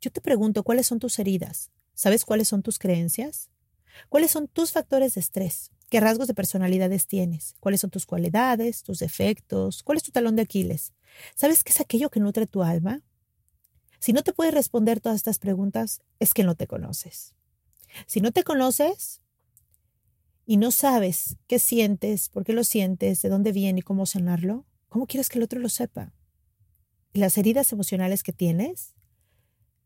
Yo 0.00 0.12
te 0.12 0.20
pregunto, 0.20 0.62
¿cuáles 0.62 0.86
son 0.86 1.00
tus 1.00 1.18
heridas? 1.18 1.72
¿Sabes 1.92 2.24
cuáles 2.24 2.46
son 2.46 2.62
tus 2.62 2.78
creencias? 2.78 3.50
¿Cuáles 4.08 4.30
son 4.30 4.46
tus 4.46 4.70
factores 4.70 5.14
de 5.14 5.22
estrés? 5.22 5.72
¿Qué 5.88 5.98
rasgos 5.98 6.28
de 6.28 6.34
personalidades 6.34 7.08
tienes? 7.08 7.56
¿Cuáles 7.58 7.80
son 7.80 7.90
tus 7.90 8.06
cualidades, 8.06 8.84
tus 8.84 9.00
defectos? 9.00 9.82
¿Cuál 9.82 9.98
es 9.98 10.04
tu 10.04 10.12
talón 10.12 10.36
de 10.36 10.42
Aquiles? 10.42 10.92
¿Sabes 11.34 11.64
qué 11.64 11.72
es 11.72 11.80
aquello 11.80 12.08
que 12.08 12.20
nutre 12.20 12.46
tu 12.46 12.62
alma? 12.62 13.02
Si 13.98 14.12
no 14.12 14.22
te 14.22 14.32
puedes 14.32 14.54
responder 14.54 15.00
todas 15.00 15.16
estas 15.16 15.40
preguntas, 15.40 16.02
es 16.20 16.34
que 16.34 16.44
no 16.44 16.54
te 16.54 16.68
conoces. 16.68 17.34
Si 18.06 18.20
no 18.20 18.32
te 18.32 18.42
conoces 18.44 19.20
y 20.46 20.56
no 20.56 20.70
sabes 20.70 21.36
qué 21.46 21.58
sientes, 21.58 22.28
por 22.28 22.44
qué 22.44 22.52
lo 22.52 22.64
sientes, 22.64 23.22
de 23.22 23.28
dónde 23.28 23.52
viene 23.52 23.80
y 23.80 23.82
cómo 23.82 24.06
sanarlo, 24.06 24.66
¿cómo 24.88 25.06
quieres 25.06 25.28
que 25.28 25.38
el 25.38 25.44
otro 25.44 25.60
lo 25.60 25.68
sepa? 25.68 26.12
las 27.12 27.38
heridas 27.38 27.72
emocionales 27.72 28.22
que 28.22 28.32
tienes 28.32 28.94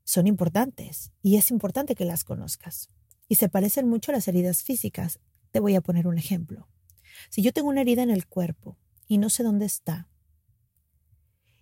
son 0.04 0.26
importantes 0.26 1.12
y 1.22 1.36
es 1.36 1.50
importante 1.50 1.94
que 1.94 2.04
las 2.04 2.24
conozcas. 2.24 2.90
Y 3.28 3.36
se 3.36 3.48
parecen 3.48 3.88
mucho 3.88 4.12
a 4.12 4.14
las 4.14 4.28
heridas 4.28 4.62
físicas. 4.62 5.20
Te 5.50 5.60
voy 5.60 5.74
a 5.74 5.80
poner 5.80 6.06
un 6.06 6.18
ejemplo. 6.18 6.68
Si 7.30 7.40
yo 7.42 7.52
tengo 7.52 7.68
una 7.68 7.80
herida 7.80 8.02
en 8.02 8.10
el 8.10 8.26
cuerpo 8.26 8.76
y 9.08 9.18
no 9.18 9.30
sé 9.30 9.42
dónde 9.42 9.64
está, 9.64 10.08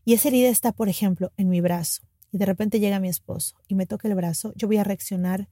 y 0.05 0.15
esa 0.15 0.29
herida 0.29 0.49
está, 0.49 0.73
por 0.73 0.89
ejemplo, 0.89 1.33
en 1.37 1.49
mi 1.49 1.61
brazo, 1.61 2.03
y 2.33 2.39
de 2.39 2.47
repente 2.47 2.81
llega 2.81 2.99
mi 2.99 3.09
esposo 3.09 3.55
y 3.69 3.77
me 3.77 3.87
toca 3.87 4.09
el 4.09 4.17
brazo, 4.17 4.53
yo 4.57 4.67
voy 4.67 4.79
a 4.79 4.85
reaccionar 4.85 5.49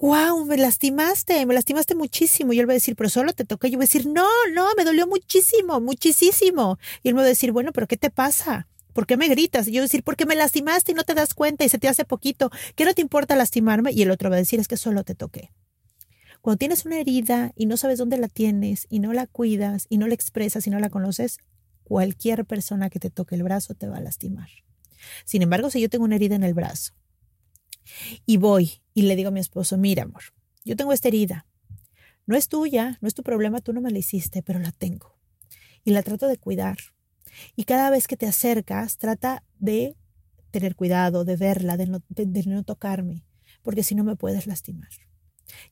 wow, 0.00 0.44
me 0.46 0.56
lastimaste, 0.56 1.44
me 1.46 1.54
lastimaste 1.54 1.94
muchísimo. 1.94 2.52
Y 2.52 2.58
él 2.58 2.68
va 2.68 2.72
a 2.72 2.74
decir, 2.74 2.96
pero 2.96 3.08
solo 3.08 3.32
te 3.32 3.44
toqué. 3.44 3.70
Yo 3.70 3.76
voy 3.76 3.84
a 3.84 3.86
decir, 3.86 4.06
no, 4.06 4.26
no, 4.54 4.68
me 4.76 4.84
dolió 4.84 5.06
muchísimo, 5.06 5.80
muchísimo. 5.80 6.78
Y 7.02 7.08
él 7.08 7.14
me 7.14 7.20
va 7.20 7.26
a 7.26 7.28
decir, 7.28 7.52
bueno, 7.52 7.72
pero 7.72 7.86
¿qué 7.86 7.96
te 7.96 8.10
pasa? 8.10 8.66
¿Por 8.94 9.06
qué 9.06 9.16
me 9.16 9.28
gritas? 9.28 9.68
Y 9.68 9.72
yo 9.72 9.76
voy 9.76 9.80
a 9.80 9.82
decir, 9.82 10.02
porque 10.02 10.26
me 10.26 10.34
lastimaste 10.34 10.92
y 10.92 10.94
no 10.94 11.04
te 11.04 11.14
das 11.14 11.34
cuenta 11.34 11.64
y 11.64 11.68
se 11.68 11.78
te 11.78 11.86
hace 11.86 12.04
poquito. 12.04 12.50
¿Qué 12.74 12.84
no 12.84 12.94
te 12.94 13.02
importa 13.02 13.36
lastimarme? 13.36 13.92
Y 13.92 14.02
el 14.02 14.10
otro 14.10 14.30
va 14.30 14.36
a 14.36 14.38
decir, 14.38 14.58
es 14.58 14.68
que 14.68 14.76
solo 14.76 15.04
te 15.04 15.14
toqué. 15.14 15.52
Cuando 16.40 16.56
tienes 16.56 16.86
una 16.86 16.98
herida 16.98 17.52
y 17.54 17.66
no 17.66 17.76
sabes 17.76 17.98
dónde 17.98 18.16
la 18.16 18.28
tienes 18.28 18.86
y 18.88 18.98
no 18.98 19.12
la 19.12 19.26
cuidas 19.26 19.86
y 19.90 19.98
no 19.98 20.08
la 20.08 20.14
expresas 20.14 20.66
y 20.66 20.70
no 20.70 20.80
la 20.80 20.88
conoces, 20.88 21.38
cualquier 21.84 22.46
persona 22.46 22.88
que 22.88 22.98
te 22.98 23.10
toque 23.10 23.34
el 23.34 23.42
brazo 23.42 23.74
te 23.74 23.86
va 23.86 23.98
a 23.98 24.00
lastimar. 24.00 24.48
Sin 25.26 25.42
embargo, 25.42 25.68
si 25.70 25.80
yo 25.80 25.90
tengo 25.90 26.04
una 26.04 26.16
herida 26.16 26.36
en 26.36 26.44
el 26.44 26.54
brazo 26.54 26.94
y 28.26 28.36
voy 28.36 28.82
y 28.94 29.02
le 29.02 29.16
digo 29.16 29.28
a 29.28 29.32
mi 29.32 29.40
esposo, 29.40 29.76
mira, 29.76 30.04
amor, 30.04 30.22
yo 30.64 30.76
tengo 30.76 30.92
esta 30.92 31.08
herida. 31.08 31.46
No 32.26 32.36
es 32.36 32.48
tuya, 32.48 32.98
no 33.00 33.08
es 33.08 33.14
tu 33.14 33.22
problema, 33.22 33.60
tú 33.60 33.72
no 33.72 33.80
me 33.80 33.90
la 33.90 33.98
hiciste, 33.98 34.42
pero 34.42 34.58
la 34.58 34.72
tengo. 34.72 35.18
Y 35.84 35.90
la 35.90 36.02
trato 36.02 36.28
de 36.28 36.36
cuidar. 36.36 36.78
Y 37.56 37.64
cada 37.64 37.90
vez 37.90 38.06
que 38.06 38.16
te 38.16 38.26
acercas, 38.26 38.98
trata 38.98 39.44
de 39.58 39.96
tener 40.50 40.76
cuidado, 40.76 41.24
de 41.24 41.36
verla, 41.36 41.76
de 41.76 41.86
no, 41.86 42.02
de, 42.08 42.42
no 42.44 42.62
tocarme, 42.64 43.24
porque 43.62 43.82
si 43.82 43.94
no 43.94 44.04
me 44.04 44.16
puedes 44.16 44.46
lastimar. 44.46 44.90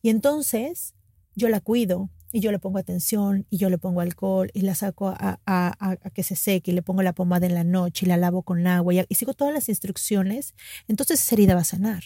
Y 0.02 0.10
entonces 0.10 0.94
yo 1.34 1.48
la 1.48 1.60
cuido 1.60 2.10
y 2.32 2.40
yo 2.40 2.52
le 2.52 2.58
pongo 2.58 2.78
atención 2.78 3.46
y 3.50 3.56
yo 3.56 3.70
le 3.70 3.78
pongo 3.78 4.00
alcohol 4.00 4.50
y 4.54 4.60
la 4.62 4.74
saco 4.74 5.08
a, 5.08 5.40
a, 5.46 5.90
a, 5.90 5.96
que 6.10 6.22
se 6.22 6.36
seque 6.36 6.70
y 6.70 6.74
le 6.74 6.82
pongo 6.82 7.02
la 7.02 7.14
pomada 7.14 7.46
en 7.46 7.54
la 7.54 7.64
noche 7.64 8.06
y 8.06 8.08
la 8.08 8.16
lavo 8.16 8.42
con 8.42 8.66
agua 8.66 8.94
y, 8.94 9.04
y 9.08 9.14
sigo 9.14 9.34
todas 9.34 9.54
las 9.54 9.68
instrucciones, 9.68 10.54
entonces 10.88 11.20
esa 11.20 11.34
herida 11.34 11.54
va 11.54 11.62
a 11.62 11.64
sanar 11.64 12.04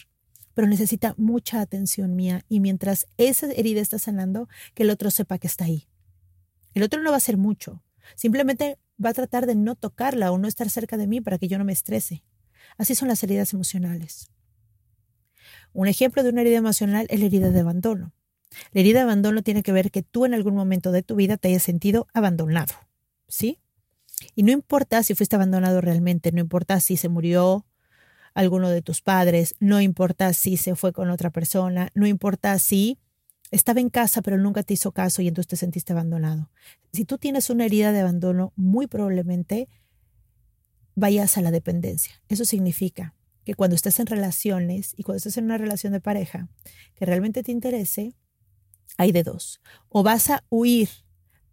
pero 0.53 0.67
necesita 0.67 1.15
mucha 1.17 1.61
atención 1.61 2.15
mía 2.15 2.45
y 2.47 2.59
mientras 2.59 3.07
esa 3.17 3.51
herida 3.51 3.81
está 3.81 3.99
sanando, 3.99 4.47
que 4.73 4.83
el 4.83 4.89
otro 4.89 5.09
sepa 5.11 5.37
que 5.37 5.47
está 5.47 5.65
ahí. 5.65 5.87
El 6.73 6.83
otro 6.83 7.01
no 7.01 7.09
va 7.09 7.15
a 7.15 7.17
hacer 7.17 7.37
mucho, 7.37 7.83
simplemente 8.15 8.77
va 9.03 9.09
a 9.09 9.13
tratar 9.13 9.45
de 9.45 9.55
no 9.55 9.75
tocarla 9.75 10.31
o 10.31 10.37
no 10.37 10.47
estar 10.47 10.69
cerca 10.69 10.97
de 10.97 11.07
mí 11.07 11.21
para 11.21 11.37
que 11.37 11.47
yo 11.47 11.57
no 11.57 11.65
me 11.65 11.73
estrese. 11.73 12.23
Así 12.77 12.95
son 12.95 13.07
las 13.07 13.23
heridas 13.23 13.53
emocionales. 13.53 14.31
Un 15.73 15.87
ejemplo 15.87 16.23
de 16.23 16.29
una 16.29 16.41
herida 16.41 16.57
emocional 16.57 17.07
es 17.09 17.19
la 17.19 17.25
herida 17.25 17.49
de 17.49 17.59
abandono. 17.59 18.13
La 18.71 18.81
herida 18.81 18.99
de 18.99 19.03
abandono 19.03 19.43
tiene 19.43 19.63
que 19.63 19.71
ver 19.71 19.91
que 19.91 20.03
tú 20.03 20.25
en 20.25 20.33
algún 20.33 20.55
momento 20.55 20.91
de 20.91 21.03
tu 21.03 21.15
vida 21.15 21.37
te 21.37 21.49
hayas 21.49 21.63
sentido 21.63 22.07
abandonado, 22.13 22.73
¿sí? 23.27 23.59
Y 24.35 24.43
no 24.43 24.51
importa 24.51 25.03
si 25.03 25.15
fuiste 25.15 25.35
abandonado 25.35 25.81
realmente, 25.81 26.31
no 26.31 26.39
importa 26.39 26.79
si 26.79 26.97
se 26.97 27.09
murió 27.09 27.65
alguno 28.33 28.69
de 28.69 28.81
tus 28.81 29.01
padres, 29.01 29.55
no 29.59 29.81
importa 29.81 30.33
si 30.33 30.57
se 30.57 30.75
fue 30.75 30.93
con 30.93 31.09
otra 31.09 31.29
persona, 31.29 31.89
no 31.93 32.07
importa 32.07 32.57
si 32.59 32.99
estaba 33.51 33.79
en 33.79 33.89
casa 33.89 34.21
pero 34.21 34.37
nunca 34.37 34.63
te 34.63 34.73
hizo 34.73 34.91
caso 34.91 35.21
y 35.21 35.27
entonces 35.27 35.49
te 35.49 35.57
sentiste 35.57 35.93
abandonado. 35.93 36.49
Si 36.91 37.05
tú 37.05 37.17
tienes 37.17 37.49
una 37.49 37.65
herida 37.65 37.91
de 37.91 37.99
abandono, 37.99 38.53
muy 38.55 38.87
probablemente 38.87 39.69
vayas 40.95 41.37
a 41.37 41.41
la 41.41 41.51
dependencia. 41.51 42.21
Eso 42.29 42.45
significa 42.45 43.15
que 43.45 43.55
cuando 43.55 43.75
estés 43.75 43.99
en 43.99 44.07
relaciones 44.07 44.93
y 44.97 45.03
cuando 45.03 45.17
estés 45.17 45.37
en 45.37 45.45
una 45.45 45.57
relación 45.57 45.93
de 45.93 45.99
pareja 45.99 46.47
que 46.95 47.05
realmente 47.05 47.43
te 47.43 47.51
interese, 47.51 48.13
hay 48.97 49.11
de 49.11 49.23
dos. 49.23 49.61
O 49.89 50.03
vas 50.03 50.29
a 50.29 50.43
huir 50.49 50.89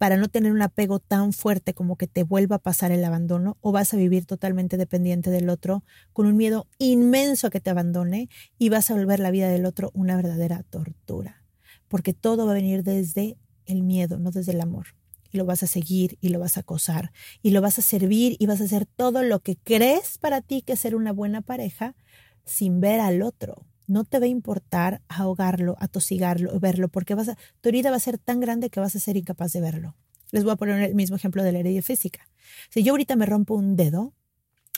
para 0.01 0.17
no 0.17 0.29
tener 0.29 0.53
un 0.53 0.63
apego 0.63 0.99
tan 0.99 1.35
fuerte 1.35 1.75
como 1.75 1.97
que 1.97 2.07
te 2.07 2.23
vuelva 2.23 2.57
a 2.57 2.63
pasar 2.63 2.91
el 2.91 3.05
abandono, 3.05 3.59
o 3.61 3.71
vas 3.71 3.93
a 3.93 3.99
vivir 3.99 4.25
totalmente 4.25 4.79
dependiente 4.79 5.29
del 5.31 5.51
otro 5.51 5.85
con 6.15 6.25
un 6.25 6.39
miedo 6.39 6.67
inmenso 6.79 7.47
a 7.47 7.51
que 7.51 7.61
te 7.61 7.69
abandone 7.69 8.31
y 8.59 8.71
vas 8.71 8.91
a 8.91 8.95
volver 8.95 9.21
la 9.21 9.31
vida 9.31 9.51
del 9.51 9.67
otro 9.67 9.91
una 9.93 10.17
verdadera 10.17 10.63
tortura. 10.63 11.45
Porque 11.87 12.15
todo 12.15 12.47
va 12.47 12.53
a 12.53 12.55
venir 12.55 12.83
desde 12.83 13.37
el 13.67 13.83
miedo, 13.83 14.19
no 14.19 14.31
desde 14.31 14.53
el 14.53 14.63
amor. 14.63 14.87
Y 15.33 15.37
lo 15.37 15.45
vas 15.45 15.63
a 15.63 15.67
seguir 15.67 16.17
y 16.23 16.31
lo 16.31 16.41
vas 16.41 16.57
a 16.57 16.61
acosar 16.61 17.13
y 17.43 17.51
lo 17.51 17.61
vas 17.61 17.79
a 17.79 17.83
servir 17.83 18.37
y 18.39 18.47
vas 18.47 18.63
a 18.63 18.65
hacer 18.65 18.87
todo 18.87 19.23
lo 19.23 19.41
que 19.41 19.57
crees 19.57 20.17
para 20.17 20.41
ti 20.41 20.63
que 20.63 20.73
es 20.73 20.81
ser 20.81 20.97
una 20.97 21.13
buena 21.13 21.43
pareja 21.43 21.95
sin 22.47 22.81
ver 22.81 23.01
al 23.01 23.21
otro 23.21 23.67
no 23.91 24.05
te 24.05 24.21
va 24.21 24.27
a 24.27 24.29
importar 24.29 25.03
ahogarlo, 25.09 25.77
atosigarlo, 25.81 26.59
verlo, 26.61 26.89
porque 26.89 27.17
vas 27.17 27.29
a, 27.29 27.37
tu 27.61 27.69
herida 27.69 27.91
va 27.91 27.97
a 27.97 28.01
ser 28.01 28.19
tan 28.19 28.39
grande 28.39 28.71
que 28.71 28.79
vas 28.79 28.95
a 28.95 29.01
ser 29.01 29.17
incapaz 29.17 29.53
de 29.53 29.61
verlo. 29.61 29.97
Les 30.31 30.45
voy 30.45 30.53
a 30.53 30.57
poner 30.57 30.81
el 30.81 30.95
mismo 30.95 31.17
ejemplo 31.17 31.43
de 31.43 31.51
la 31.51 31.59
herida 31.59 31.83
física. 31.83 32.29
Si 32.71 32.85
yo 32.85 32.93
ahorita 32.93 33.17
me 33.17 33.27
rompo 33.27 33.57
un 33.57 33.75
dedo, 33.75 34.15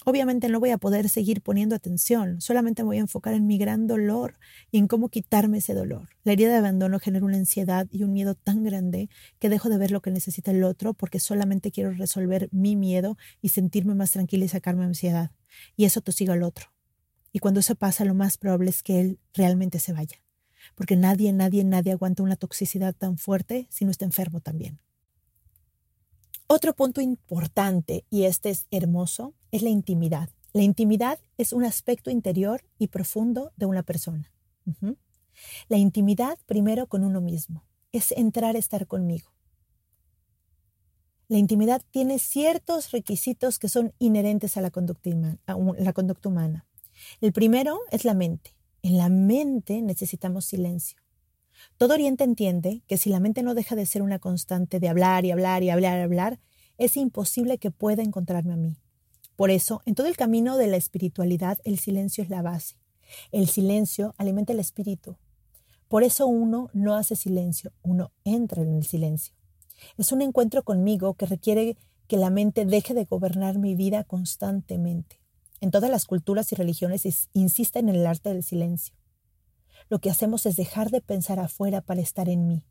obviamente 0.06 0.48
no 0.48 0.60
voy 0.60 0.70
a 0.70 0.78
poder 0.78 1.10
seguir 1.10 1.42
poniendo 1.42 1.74
atención, 1.74 2.40
solamente 2.40 2.82
me 2.82 2.86
voy 2.86 2.96
a 2.96 3.00
enfocar 3.00 3.34
en 3.34 3.46
mi 3.46 3.58
gran 3.58 3.86
dolor 3.86 4.38
y 4.70 4.78
en 4.78 4.88
cómo 4.88 5.10
quitarme 5.10 5.58
ese 5.58 5.74
dolor. 5.74 6.08
La 6.24 6.32
herida 6.32 6.50
de 6.50 6.56
abandono 6.56 6.98
genera 6.98 7.26
una 7.26 7.36
ansiedad 7.36 7.86
y 7.90 8.04
un 8.04 8.14
miedo 8.14 8.34
tan 8.34 8.64
grande 8.64 9.10
que 9.38 9.50
dejo 9.50 9.68
de 9.68 9.76
ver 9.76 9.90
lo 9.90 10.00
que 10.00 10.10
necesita 10.10 10.52
el 10.52 10.64
otro 10.64 10.94
porque 10.94 11.20
solamente 11.20 11.70
quiero 11.70 11.92
resolver 11.92 12.48
mi 12.50 12.76
miedo 12.76 13.18
y 13.42 13.50
sentirme 13.50 13.94
más 13.94 14.12
tranquila 14.12 14.46
y 14.46 14.48
sacarme 14.48 14.84
ansiedad. 14.84 15.32
Y 15.76 15.84
eso 15.84 16.00
tosiga 16.00 16.32
al 16.32 16.42
otro. 16.44 16.71
Y 17.32 17.38
cuando 17.38 17.60
eso 17.60 17.74
pasa, 17.74 18.04
lo 18.04 18.14
más 18.14 18.36
probable 18.36 18.70
es 18.70 18.82
que 18.82 19.00
él 19.00 19.18
realmente 19.34 19.78
se 19.78 19.92
vaya. 19.92 20.22
Porque 20.74 20.96
nadie, 20.96 21.32
nadie, 21.32 21.64
nadie 21.64 21.92
aguanta 21.92 22.22
una 22.22 22.36
toxicidad 22.36 22.94
tan 22.94 23.16
fuerte 23.16 23.66
si 23.70 23.84
no 23.84 23.90
está 23.90 24.04
enfermo 24.04 24.40
también. 24.40 24.78
Otro 26.46 26.74
punto 26.74 27.00
importante, 27.00 28.04
y 28.10 28.24
este 28.24 28.50
es 28.50 28.66
hermoso, 28.70 29.34
es 29.50 29.62
la 29.62 29.70
intimidad. 29.70 30.28
La 30.52 30.62
intimidad 30.62 31.18
es 31.38 31.54
un 31.54 31.64
aspecto 31.64 32.10
interior 32.10 32.62
y 32.78 32.88
profundo 32.88 33.52
de 33.56 33.64
una 33.66 33.82
persona. 33.82 34.30
La 35.68 35.78
intimidad 35.78 36.38
primero 36.44 36.86
con 36.86 37.04
uno 37.04 37.22
mismo. 37.22 37.64
Es 37.90 38.12
entrar 38.12 38.56
a 38.56 38.58
estar 38.58 38.86
conmigo. 38.86 39.32
La 41.28 41.38
intimidad 41.38 41.82
tiene 41.90 42.18
ciertos 42.18 42.90
requisitos 42.90 43.58
que 43.58 43.70
son 43.70 43.94
inherentes 43.98 44.58
a 44.58 44.60
la 44.60 44.70
conducta, 44.70 45.10
la 45.78 45.92
conducta 45.94 46.28
humana. 46.28 46.66
El 47.20 47.32
primero 47.32 47.80
es 47.90 48.04
la 48.04 48.14
mente. 48.14 48.54
En 48.82 48.96
la 48.96 49.08
mente 49.08 49.80
necesitamos 49.80 50.44
silencio. 50.44 50.98
Todo 51.76 51.94
Oriente 51.94 52.24
entiende 52.24 52.82
que 52.86 52.98
si 52.98 53.10
la 53.10 53.20
mente 53.20 53.42
no 53.42 53.54
deja 53.54 53.76
de 53.76 53.86
ser 53.86 54.02
una 54.02 54.18
constante 54.18 54.80
de 54.80 54.88
hablar 54.88 55.24
y 55.24 55.30
hablar 55.30 55.62
y 55.62 55.70
hablar 55.70 55.98
y 55.98 56.02
hablar, 56.02 56.40
es 56.78 56.96
imposible 56.96 57.58
que 57.58 57.70
pueda 57.70 58.02
encontrarme 58.02 58.54
a 58.54 58.56
mí. 58.56 58.76
Por 59.36 59.50
eso, 59.50 59.82
en 59.86 59.94
todo 59.94 60.08
el 60.08 60.16
camino 60.16 60.56
de 60.56 60.66
la 60.66 60.76
espiritualidad, 60.76 61.58
el 61.64 61.78
silencio 61.78 62.24
es 62.24 62.30
la 62.30 62.42
base. 62.42 62.76
El 63.30 63.46
silencio 63.48 64.14
alimenta 64.18 64.52
el 64.52 64.60
espíritu. 64.60 65.16
Por 65.88 66.02
eso 66.02 66.26
uno 66.26 66.70
no 66.72 66.94
hace 66.94 67.16
silencio, 67.16 67.72
uno 67.82 68.12
entra 68.24 68.62
en 68.62 68.74
el 68.74 68.84
silencio. 68.84 69.34
Es 69.96 70.10
un 70.12 70.22
encuentro 70.22 70.64
conmigo 70.64 71.14
que 71.14 71.26
requiere 71.26 71.76
que 72.08 72.16
la 72.16 72.30
mente 72.30 72.64
deje 72.64 72.94
de 72.94 73.04
gobernar 73.04 73.58
mi 73.58 73.74
vida 73.74 74.04
constantemente 74.04 75.21
en 75.62 75.70
todas 75.70 75.90
las 75.90 76.06
culturas 76.06 76.50
y 76.50 76.56
religiones 76.56 77.28
insisten 77.34 77.88
en 77.88 77.94
el 77.94 78.04
arte 78.04 78.30
del 78.30 78.42
silencio. 78.42 78.96
Lo 79.88 80.00
que 80.00 80.10
hacemos 80.10 80.44
es 80.44 80.56
dejar 80.56 80.90
de 80.90 81.00
pensar 81.00 81.38
afuera 81.38 81.80
para 81.80 82.00
estar 82.00 82.28
en 82.28 82.48
mí. 82.48 82.64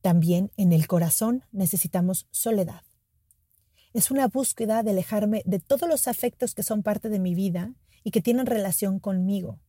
También 0.00 0.50
en 0.56 0.72
el 0.72 0.86
corazón 0.86 1.44
necesitamos 1.52 2.26
soledad. 2.30 2.80
Es 3.92 4.10
una 4.10 4.28
búsqueda 4.28 4.82
de 4.82 4.92
alejarme 4.92 5.42
de 5.44 5.60
todos 5.60 5.86
los 5.86 6.08
afectos 6.08 6.54
que 6.54 6.62
son 6.62 6.82
parte 6.82 7.10
de 7.10 7.18
mi 7.18 7.34
vida 7.34 7.74
y 8.02 8.10
que 8.10 8.22
tienen 8.22 8.46
relación 8.46 8.98
conmigo, 8.98 9.60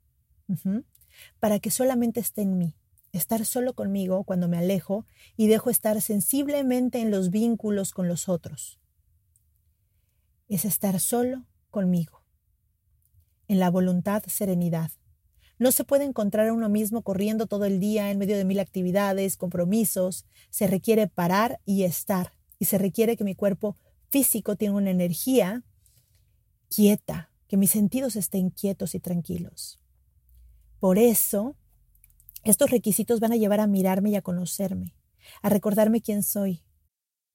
para 1.42 1.60
que 1.60 1.70
solamente 1.70 2.22
esté 2.22 2.44
en 2.44 2.58
mí. 2.58 2.78
Estar 3.12 3.46
solo 3.46 3.74
conmigo 3.74 4.24
cuando 4.24 4.48
me 4.48 4.58
alejo 4.58 5.06
y 5.36 5.48
dejo 5.48 5.70
estar 5.70 6.02
sensiblemente 6.02 7.02
en 7.02 7.12
los 7.12 7.30
vínculos 7.30 7.92
con 7.92 8.08
los 8.08 8.30
otros 8.30 8.81
es 10.56 10.66
estar 10.66 11.00
solo 11.00 11.46
conmigo. 11.70 12.24
En 13.48 13.60
la 13.60 13.70
voluntad, 13.70 14.24
serenidad. 14.28 14.92
No 15.58 15.72
se 15.72 15.84
puede 15.84 16.04
encontrar 16.04 16.48
a 16.48 16.54
uno 16.54 16.70
mismo 16.70 17.04
corriendo 17.04 17.48
todo 17.48 17.66
el 17.66 17.80
día 17.80 18.12
en 18.12 18.18
medio 18.18 18.36
de 18.36 18.46
mil 18.46 18.60
actividades, 18.60 19.38
compromisos. 19.38 20.26
Se 20.50 20.68
requiere 20.68 21.08
parar 21.08 21.62
y 21.66 21.84
estar. 21.84 22.34
Y 22.60 22.66
se 22.66 22.78
requiere 22.78 23.16
que 23.16 23.24
mi 23.24 23.36
cuerpo 23.36 23.78
físico 24.10 24.56
tenga 24.56 24.76
una 24.76 24.92
energía 24.92 25.64
quieta, 26.68 27.32
que 27.48 27.58
mis 27.58 27.72
sentidos 27.72 28.16
estén 28.16 28.50
quietos 28.50 28.96
y 28.96 29.00
tranquilos. 29.00 29.80
Por 30.80 30.98
eso, 30.98 31.56
estos 32.44 32.72
requisitos 32.72 33.20
van 33.20 33.34
a 33.34 33.38
llevar 33.38 33.60
a 33.60 33.68
mirarme 33.68 34.10
y 34.10 34.16
a 34.16 34.22
conocerme, 34.22 34.96
a 35.42 35.50
recordarme 35.50 36.02
quién 36.02 36.24
soy, 36.24 36.64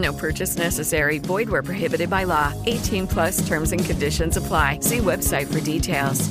No 0.00 0.12
purchase 0.12 0.58
necessary. 0.58 1.18
Void 1.18 1.48
where 1.50 1.62
prohibited 1.62 2.08
by 2.08 2.24
law. 2.24 2.52
18 2.66 3.06
plus 3.06 3.46
terms 3.46 3.72
and 3.72 3.84
conditions 3.84 4.36
apply. 4.36 4.78
See 4.80 4.98
website 4.98 5.46
for 5.46 5.60
details. 5.60 6.30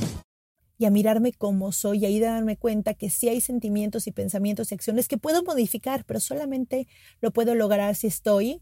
Y 0.77 0.85
a 0.85 0.91
mirarme 0.91 1.33
como 1.33 1.73
soy 1.73 1.99
y 1.99 2.05
ahí 2.05 2.19
darme 2.21 2.55
cuenta 2.55 2.93
que 2.93 3.09
sí 3.09 3.27
hay 3.27 3.41
sentimientos 3.41 4.07
y 4.07 4.11
pensamientos 4.11 4.71
y 4.71 4.75
acciones 4.75 5.09
que 5.09 5.17
puedo 5.17 5.43
modificar, 5.43 6.05
pero 6.05 6.21
solamente 6.21 6.87
lo 7.19 7.31
puedo 7.31 7.53
lograr 7.53 7.95
si 7.95 8.07
estoy 8.07 8.61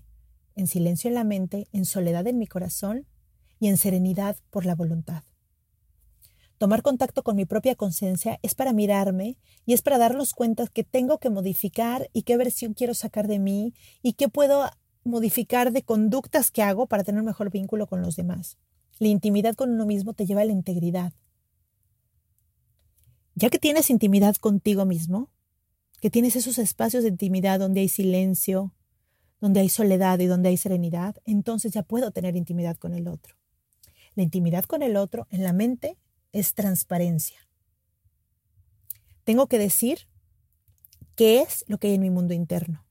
en 0.55 0.65
silencio 0.65 1.09
en 1.09 1.13
la 1.13 1.23
mente, 1.23 1.67
en 1.71 1.85
soledad 1.85 2.25
en 2.25 2.39
mi 2.39 2.47
corazón 2.47 3.05
y 3.59 3.67
en 3.67 3.77
serenidad 3.77 4.37
por 4.49 4.65
la 4.65 4.73
voluntad. 4.73 5.23
Tomar 6.57 6.81
contacto 6.81 7.21
con 7.21 7.35
mi 7.35 7.45
propia 7.45 7.75
conciencia 7.75 8.39
es 8.41 8.55
para 8.55 8.73
mirarme 8.73 9.37
y 9.67 9.73
es 9.73 9.83
para 9.83 9.99
darnos 9.99 10.33
cuenta 10.33 10.65
que 10.65 10.83
tengo 10.83 11.19
que 11.19 11.29
modificar 11.29 12.09
y 12.13 12.23
qué 12.23 12.35
versión 12.35 12.73
quiero 12.73 12.95
sacar 12.95 13.27
de 13.27 13.37
mí 13.37 13.75
y 14.01 14.13
qué 14.13 14.27
puedo 14.27 14.67
modificar 15.07 15.71
de 15.71 15.83
conductas 15.83 16.51
que 16.51 16.61
hago 16.61 16.87
para 16.87 17.03
tener 17.03 17.19
un 17.19 17.27
mejor 17.27 17.49
vínculo 17.49 17.87
con 17.87 18.01
los 18.01 18.15
demás. 18.15 18.57
La 18.99 19.07
intimidad 19.07 19.55
con 19.55 19.71
uno 19.71 19.85
mismo 19.85 20.13
te 20.13 20.25
lleva 20.25 20.41
a 20.41 20.45
la 20.45 20.51
integridad. 20.51 21.13
Ya 23.35 23.49
que 23.49 23.59
tienes 23.59 23.89
intimidad 23.89 24.35
contigo 24.35 24.85
mismo, 24.85 25.29
que 26.01 26.09
tienes 26.09 26.35
esos 26.35 26.57
espacios 26.57 27.03
de 27.03 27.09
intimidad 27.09 27.59
donde 27.59 27.81
hay 27.81 27.89
silencio, 27.89 28.73
donde 29.39 29.59
hay 29.59 29.69
soledad 29.69 30.19
y 30.19 30.25
donde 30.25 30.49
hay 30.49 30.57
serenidad, 30.57 31.15
entonces 31.25 31.71
ya 31.71 31.83
puedo 31.83 32.11
tener 32.11 32.35
intimidad 32.35 32.77
con 32.77 32.93
el 32.93 33.07
otro. 33.07 33.35
La 34.15 34.23
intimidad 34.23 34.63
con 34.63 34.81
el 34.81 34.95
otro 34.97 35.27
en 35.29 35.43
la 35.43 35.53
mente 35.53 35.97
es 36.31 36.55
transparencia. 36.55 37.37
Tengo 39.23 39.47
que 39.47 39.59
decir 39.59 40.07
qué 41.15 41.41
es 41.41 41.65
lo 41.67 41.77
que 41.77 41.89
hay 41.89 41.95
en 41.95 42.01
mi 42.01 42.09
mundo 42.09 42.33
interno. 42.33 42.86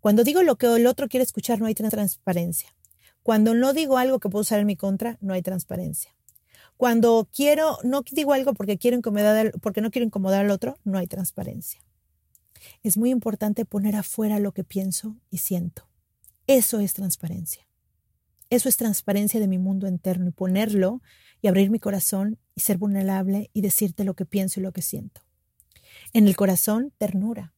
Cuando 0.00 0.24
digo 0.24 0.42
lo 0.42 0.56
que 0.56 0.66
el 0.74 0.86
otro 0.86 1.08
quiere 1.08 1.24
escuchar, 1.24 1.60
no 1.60 1.66
hay 1.66 1.74
transparencia. 1.74 2.74
Cuando 3.22 3.54
no 3.54 3.72
digo 3.72 3.98
algo 3.98 4.18
que 4.18 4.28
puedo 4.28 4.42
usar 4.42 4.60
en 4.60 4.66
mi 4.66 4.76
contra, 4.76 5.18
no 5.20 5.34
hay 5.34 5.42
transparencia. 5.42 6.14
Cuando 6.76 7.28
quiero, 7.30 7.76
no 7.84 8.02
digo 8.10 8.32
algo 8.32 8.54
porque 8.54 8.78
quiero 8.78 8.96
incomodar, 8.96 9.52
porque 9.60 9.82
no 9.82 9.90
quiero 9.90 10.06
incomodar 10.06 10.46
al 10.46 10.50
otro, 10.50 10.78
no 10.84 10.96
hay 10.96 11.06
transparencia. 11.06 11.82
Es 12.82 12.96
muy 12.96 13.10
importante 13.10 13.66
poner 13.66 13.96
afuera 13.96 14.38
lo 14.38 14.52
que 14.52 14.64
pienso 14.64 15.16
y 15.30 15.38
siento. 15.38 15.88
Eso 16.46 16.80
es 16.80 16.94
transparencia. 16.94 17.68
Eso 18.48 18.68
es 18.68 18.76
transparencia 18.76 19.38
de 19.38 19.48
mi 19.48 19.58
mundo 19.58 19.86
interno 19.86 20.28
y 20.28 20.32
ponerlo 20.32 21.02
y 21.42 21.48
abrir 21.48 21.70
mi 21.70 21.78
corazón 21.78 22.38
y 22.54 22.62
ser 22.62 22.78
vulnerable 22.78 23.50
y 23.52 23.60
decirte 23.60 24.04
lo 24.04 24.14
que 24.14 24.24
pienso 24.24 24.58
y 24.58 24.62
lo 24.62 24.72
que 24.72 24.82
siento. 24.82 25.20
En 26.12 26.26
el 26.26 26.36
corazón, 26.36 26.92
ternura. 26.98 27.54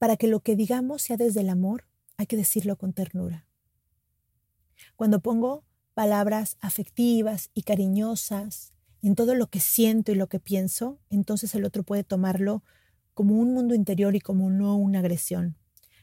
Para 0.00 0.16
que 0.16 0.28
lo 0.28 0.40
que 0.40 0.56
digamos 0.56 1.02
sea 1.02 1.18
desde 1.18 1.42
el 1.42 1.50
amor, 1.50 1.84
hay 2.16 2.24
que 2.24 2.38
decirlo 2.38 2.76
con 2.76 2.94
ternura. 2.94 3.44
Cuando 4.96 5.20
pongo 5.20 5.62
palabras 5.92 6.56
afectivas 6.60 7.50
y 7.52 7.64
cariñosas 7.64 8.72
en 9.02 9.14
todo 9.14 9.34
lo 9.34 9.48
que 9.48 9.60
siento 9.60 10.10
y 10.10 10.14
lo 10.14 10.26
que 10.26 10.40
pienso, 10.40 10.98
entonces 11.10 11.54
el 11.54 11.66
otro 11.66 11.82
puede 11.82 12.02
tomarlo 12.02 12.64
como 13.12 13.34
un 13.34 13.52
mundo 13.52 13.74
interior 13.74 14.16
y 14.16 14.20
como 14.20 14.48
no 14.48 14.74
una 14.74 15.00
agresión. 15.00 15.58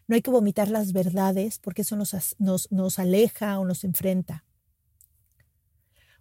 No 0.05 0.13
hay 0.13 0.21
que 0.21 0.29
vomitar 0.29 0.67
las 0.69 0.93
verdades 0.93 1.57
porque 1.57 1.81
eso 1.81 1.95
nos, 1.95 2.36
nos, 2.38 2.99
aleja 2.99 3.57
o 3.57 3.65
nos 3.65 3.83
enfrenta. 3.83 4.45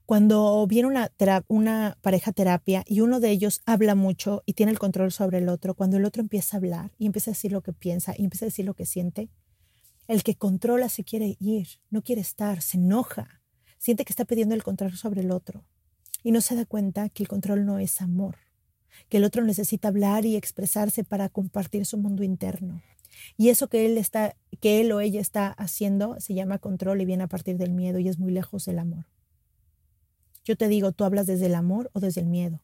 Cuando 0.07 0.65
viene 0.69 0.87
una, 0.87 1.11
una 1.49 1.99
pareja 2.01 2.31
terapia 2.31 2.85
y 2.87 3.01
uno 3.01 3.19
de 3.19 3.31
ellos 3.31 3.61
habla 3.67 3.97
mucho 3.97 4.45
y 4.47 4.53
tiene 4.53 4.71
el 4.71 4.79
control 4.79 5.11
sobre 5.11 5.39
el 5.39 5.49
otro, 5.49 5.75
cuando 5.75 5.97
el 5.97 6.05
otro 6.05 6.23
empieza 6.23 6.57
a 6.57 6.59
hablar 6.59 6.93
y 6.97 7.07
empieza 7.07 7.33
a 7.33 7.35
decir 7.35 7.51
lo 7.51 7.61
que 7.61 7.73
piensa 7.73 8.15
y 8.17 8.23
empieza 8.23 8.45
a 8.45 8.49
decir 8.49 8.65
lo 8.67 8.75
que 8.75 8.87
siente, 8.87 9.31
el 10.07 10.23
que 10.23 10.37
controla 10.37 10.89
se 10.89 11.03
quiere 11.03 11.37
ir, 11.41 11.67
no 11.91 12.03
quiere 12.03 12.21
estar, 12.21 12.63
se 12.63 12.77
enoja, 12.77 13.43
siente 13.79 14.05
que 14.05 14.13
está 14.13 14.25
pidiendo 14.25 14.55
el 14.55 14.63
control 14.63 14.97
sobre 14.97 15.23
el 15.23 15.33
otro 15.33 15.65
y 16.23 16.31
no 16.31 16.41
se 16.41 16.55
da 16.55 16.67
cuenta 16.67 17.09
que 17.09 17.25
el 17.25 17.29
control 17.29 17.67
no 17.67 17.81
es 17.81 18.01
amor, 18.01 18.37
que 19.09 19.17
el 19.17 19.25
otro 19.25 19.43
necesita 19.43 19.89
hablar 19.89 20.25
y 20.25 20.37
expresarse 20.37 21.03
para 21.03 21.31
compartir 21.31 21.85
su 21.85 21.99
mundo 21.99 22.23
interno. 22.23 22.81
Y 23.37 23.49
eso 23.49 23.67
que 23.67 23.87
él 23.87 23.99
está, 23.99 24.37
que 24.61 24.81
él 24.81 24.93
o 24.93 25.01
ella 25.01 25.21
está 25.21 25.49
haciendo 25.49 26.15
se 26.21 26.35
llama 26.35 26.61
control 26.61 27.01
y 27.01 27.07
viene 27.07 27.25
a 27.25 27.29
partir 27.29 27.57
del 27.57 27.73
miedo 27.73 27.99
y 27.99 28.07
es 28.07 28.21
muy 28.21 28.31
lejos 28.31 28.67
del 28.67 28.79
amor. 28.79 29.07
Yo 30.47 30.57
te 30.57 30.69
digo, 30.69 30.93
tú 30.93 31.03
hablas 31.03 31.27
desde 31.27 31.47
el 31.47 31.57
amor 31.57 31.91
o 31.93 31.99
desde 31.99 32.21
el 32.21 32.29
miedo, 32.29 32.63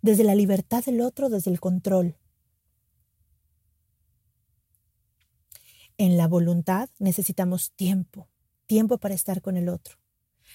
desde 0.00 0.22
la 0.22 0.36
libertad 0.36 0.84
del 0.84 1.00
otro, 1.00 1.28
desde 1.28 1.50
el 1.50 1.58
control. 1.58 2.16
En 5.98 6.16
la 6.16 6.28
voluntad 6.28 6.88
necesitamos 7.00 7.72
tiempo, 7.72 8.28
tiempo 8.66 8.98
para 8.98 9.16
estar 9.16 9.42
con 9.42 9.56
el 9.56 9.68
otro. 9.68 9.96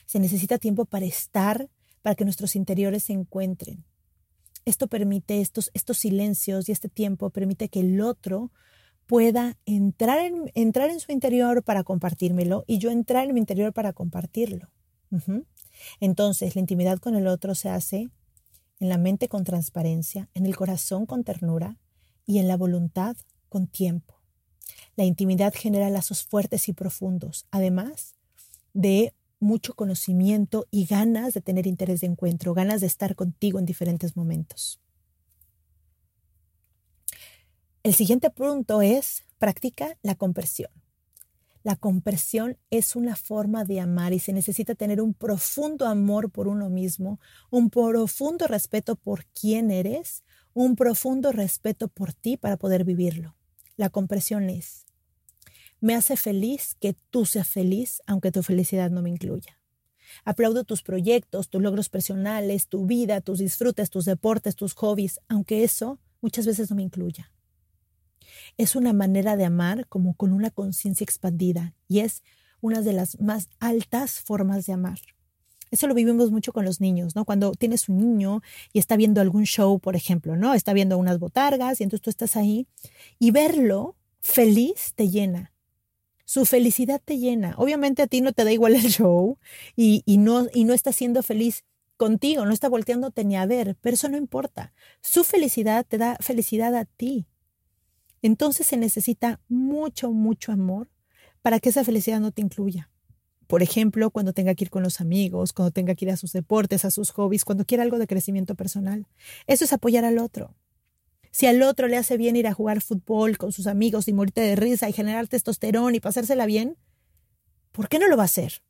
Se 0.06 0.20
necesita 0.20 0.60
tiempo 0.60 0.86
para 0.86 1.06
estar, 1.06 1.70
para 2.02 2.16
que 2.16 2.24
nuestros 2.24 2.56
interiores 2.56 3.04
se 3.04 3.14
encuentren. 3.14 3.84
Esto 4.64 4.88
permite, 4.88 5.42
estos, 5.42 5.72
estos 5.74 5.98
silencios 5.98 6.70
y 6.70 6.72
este 6.72 6.88
tiempo 6.88 7.32
permite 7.32 7.68
que 7.68 7.82
el 7.82 8.00
otro 8.00 8.50
pueda 9.08 9.58
entrar 9.66 10.20
en, 10.20 10.50
entrar 10.54 10.90
en 10.90 11.02
su 11.02 11.12
interior 11.12 11.64
para 11.64 11.84
compartírmelo 11.84 12.64
y 12.66 12.78
yo 12.78 12.92
entrar 12.92 13.28
en 13.28 13.34
mi 13.34 13.42
interior 13.42 13.74
para 13.74 13.92
compartirlo. 13.92 14.70
Entonces, 16.00 16.56
la 16.56 16.62
intimidad 16.62 17.00
con 17.00 17.16
el 17.16 17.28
otro 17.28 17.56
se 17.56 17.70
hace 17.70 18.10
en 18.80 18.90
la 18.90 18.98
mente 18.98 19.28
con 19.28 19.44
transparencia, 19.44 20.30
en 20.34 20.46
el 20.46 20.56
corazón 20.56 21.06
con 21.06 21.24
ternura 21.24 21.78
y 22.26 22.40
en 22.40 22.48
la 22.48 22.58
voluntad 22.58 23.16
con 23.50 23.68
tiempo. 23.68 24.22
La 24.96 25.04
intimidad 25.04 25.54
genera 25.56 25.90
lazos 25.90 26.24
fuertes 26.24 26.68
y 26.68 26.74
profundos, 26.74 27.46
además 27.52 28.16
de 28.74 29.14
mucho 29.40 29.74
conocimiento 29.74 30.68
y 30.72 30.86
ganas 30.86 31.34
de 31.34 31.42
tener 31.42 31.68
interés 31.68 32.02
de 32.02 32.08
encuentro, 32.08 32.54
ganas 32.54 32.82
de 32.82 32.88
estar 32.88 33.16
contigo 33.16 33.60
en 33.60 33.66
diferentes 33.66 34.16
momentos. 34.16 34.80
El 37.84 37.96
siguiente 37.96 38.30
punto 38.30 38.82
es 38.84 39.24
practica 39.40 39.98
la 40.04 40.16
compresión. 40.16 40.72
La 41.64 41.76
compresión 41.76 42.58
es 42.72 42.96
una 42.96 43.16
forma 43.16 43.66
de 43.66 43.80
amar 43.80 44.14
y 44.14 44.20
se 44.20 44.34
necesita 44.34 44.74
tener 44.74 45.02
un 45.02 45.14
profundo 45.14 45.86
amor 45.88 46.32
por 46.32 46.48
uno 46.48 46.70
mismo, 46.70 47.20
un 47.52 47.70
profundo 47.70 48.48
respeto 48.48 48.96
por 48.96 49.26
quién 49.28 49.70
eres, 49.70 50.24
un 50.54 50.76
profundo 50.76 51.32
respeto 51.32 51.88
por 51.88 52.14
ti 52.14 52.36
para 52.36 52.58
poder 52.58 52.84
vivirlo. 52.84 53.36
La 53.78 53.90
compresión 53.90 54.50
es, 54.50 54.86
me 55.80 55.96
hace 55.96 56.16
feliz 56.16 56.76
que 56.80 56.96
tú 57.10 57.26
seas 57.26 57.48
feliz 57.48 58.02
aunque 58.06 58.32
tu 58.32 58.44
felicidad 58.44 58.92
no 58.92 59.02
me 59.02 59.10
incluya. 59.10 59.60
Aplaudo 60.26 60.64
tus 60.64 60.84
proyectos, 60.84 61.50
tus 61.50 61.62
logros 61.62 61.90
personales, 61.90 62.68
tu 62.68 62.86
vida, 62.86 63.22
tus 63.22 63.40
disfrutes, 63.40 63.90
tus 63.90 64.06
deportes, 64.06 64.56
tus 64.56 64.74
hobbies, 64.74 65.20
aunque 65.28 65.64
eso 65.64 66.00
muchas 66.22 66.46
veces 66.46 66.70
no 66.70 66.76
me 66.76 66.84
incluya. 66.84 67.32
Es 68.58 68.76
una 68.76 68.94
manera 68.94 69.36
de 69.36 69.46
amar 69.46 69.88
como 69.88 70.14
con 70.16 70.34
una 70.34 70.50
conciencia 70.50 71.04
expandida 71.04 71.74
y 71.88 72.00
es 72.00 72.24
una 72.62 72.82
de 72.82 72.94
las 72.94 73.20
más 73.20 73.50
altas 73.60 74.20
formas 74.20 74.66
de 74.66 74.74
amar. 74.74 75.00
Eso 75.72 75.88
lo 75.88 75.94
vivimos 75.94 76.32
mucho 76.32 76.52
con 76.52 76.66
los 76.66 76.82
niños, 76.82 77.16
¿no? 77.16 77.24
Cuando 77.24 77.54
tienes 77.54 77.88
un 77.88 77.98
niño 77.98 78.42
y 78.74 78.80
está 78.80 78.98
viendo 78.98 79.22
algún 79.22 79.46
show, 79.46 79.80
por 79.80 79.96
ejemplo, 79.96 80.36
¿no? 80.36 80.54
Está 80.54 80.74
viendo 80.74 80.98
unas 80.98 81.18
botargas 81.18 81.80
y 81.80 81.84
entonces 81.84 82.04
tú 82.04 82.10
estás 82.10 82.36
ahí 82.36 82.68
y 83.20 83.32
verlo 83.32 83.96
feliz 84.20 84.94
te 84.96 85.10
llena. 85.10 85.54
Su 86.26 86.46
felicidad 86.46 87.02
te 87.04 87.18
llena. 87.18 87.56
Obviamente 87.58 88.02
a 88.02 88.08
ti 88.08 88.22
no 88.22 88.34
te 88.34 88.44
da 88.44 88.52
igual 88.52 88.76
el 88.76 88.84
show 88.84 89.38
y, 89.76 90.04
y 90.06 90.18
no, 90.18 90.48
y 90.54 90.66
no 90.66 90.74
está 90.74 90.92
siendo 90.92 91.24
feliz 91.24 91.64
contigo, 91.96 92.46
no 92.46 92.52
está 92.52 92.68
volteándote 92.68 93.24
ni 93.24 93.38
a 93.38 93.46
ver, 93.46 93.78
pero 93.80 93.94
eso 93.94 94.10
no 94.10 94.18
importa. 94.18 94.74
Su 95.02 95.24
felicidad 95.24 95.86
te 95.88 95.98
da 95.98 96.18
felicidad 96.20 96.76
a 96.76 96.86
ti. 96.86 97.28
Entonces 98.22 98.68
se 98.68 98.78
necesita 98.78 99.40
mucho, 99.48 100.12
mucho 100.12 100.52
amor 100.52 100.90
para 101.42 101.60
que 101.60 101.70
esa 101.70 101.84
felicidad 101.84 102.20
no 102.20 102.32
te 102.32 102.42
incluya. 102.42 102.90
Por 103.48 103.64
ejemplo, 103.64 104.12
cuando 104.12 104.32
tenga 104.32 104.56
que 104.56 104.64
ir 104.66 104.70
con 104.70 104.84
los 104.84 105.02
amigos, 105.02 105.52
cuando 105.52 105.72
tenga 105.72 105.96
que 105.96 106.06
ir 106.06 106.12
a 106.12 106.18
sus 106.18 106.32
deportes, 106.32 106.86
a 106.86 106.92
sus 106.92 107.12
hobbies, 107.12 107.44
cuando 107.44 107.66
quiera 107.66 107.84
algo 107.84 108.00
de 108.00 108.08
crecimiento 108.08 108.56
personal. 108.56 109.08
Eso 109.48 109.66
es 109.66 109.74
apoyar 109.74 110.06
al 110.06 110.20
otro. 110.20 110.56
Si 111.32 111.48
al 111.48 111.62
otro 111.62 111.88
le 111.88 111.98
hace 111.98 112.18
bien 112.18 112.36
ir 112.36 112.48
a 112.48 112.54
jugar 112.54 112.82
fútbol 112.82 113.38
con 113.38 113.52
sus 113.52 113.68
amigos 113.68 114.08
y 114.08 114.14
morirte 114.14 114.42
de 114.42 114.56
risa 114.56 114.88
y 114.90 114.94
generar 114.94 115.28
testosterón 115.28 115.96
y 115.96 116.00
pasársela 116.00 116.46
bien, 116.46 116.78
¿por 117.72 117.90
qué 117.90 118.00
no 118.00 118.08
lo 118.08 118.18
va 118.18 118.24
a 118.24 118.26
hacer? 118.26 118.62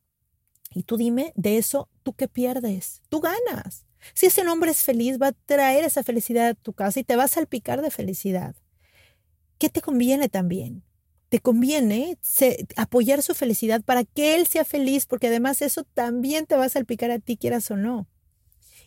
Y 0.73 0.83
tú 0.83 0.97
dime, 0.97 1.33
de 1.35 1.57
eso, 1.57 1.89
¿tú 2.03 2.13
qué 2.13 2.27
pierdes? 2.27 3.01
Tú 3.09 3.19
ganas. 3.19 3.85
Si 4.13 4.27
ese 4.27 4.47
hombre 4.47 4.71
es 4.71 4.83
feliz, 4.83 5.19
va 5.21 5.27
a 5.27 5.31
traer 5.31 5.83
esa 5.83 6.03
felicidad 6.03 6.49
a 6.49 6.53
tu 6.53 6.73
casa 6.73 6.99
y 6.99 7.03
te 7.03 7.15
va 7.15 7.25
a 7.25 7.27
salpicar 7.27 7.81
de 7.81 7.91
felicidad. 7.91 8.55
¿Qué 9.62 9.69
te 9.69 9.82
conviene 9.82 10.28
también? 10.28 10.84
Te 11.30 11.39
conviene 11.39 12.17
apoyar 12.78 13.21
su 13.21 13.36
felicidad 13.36 13.84
para 13.84 14.04
que 14.06 14.34
él 14.34 14.47
sea 14.47 14.65
feliz, 14.65 15.06
porque 15.06 15.28
además 15.28 15.62
eso 15.62 15.84
también 15.84 16.47
te 16.47 16.56
va 16.56 16.65
a 16.65 16.69
salpicar 16.69 17.12
a 17.12 17.19
ti, 17.19 17.38
quieras 17.38 17.69
o 17.69 17.78
no. 17.78 18.10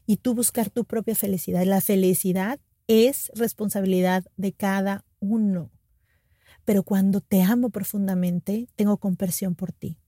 Y 0.04 0.16
tú 0.16 0.34
buscar 0.34 0.70
tu 0.70 0.84
propia 0.84 1.14
felicidad. 1.14 1.64
La 1.64 1.80
felicidad 1.80 2.58
es 2.88 3.30
responsabilidad 3.36 4.24
de 4.36 4.52
cada 4.52 5.04
uno. 5.20 5.70
Pero 6.64 6.82
cuando 6.82 7.20
te 7.20 7.40
amo 7.40 7.70
profundamente, 7.70 8.66
tengo 8.74 8.98
compasión 8.98 9.54
por 9.54 9.70
ti. 9.70 10.00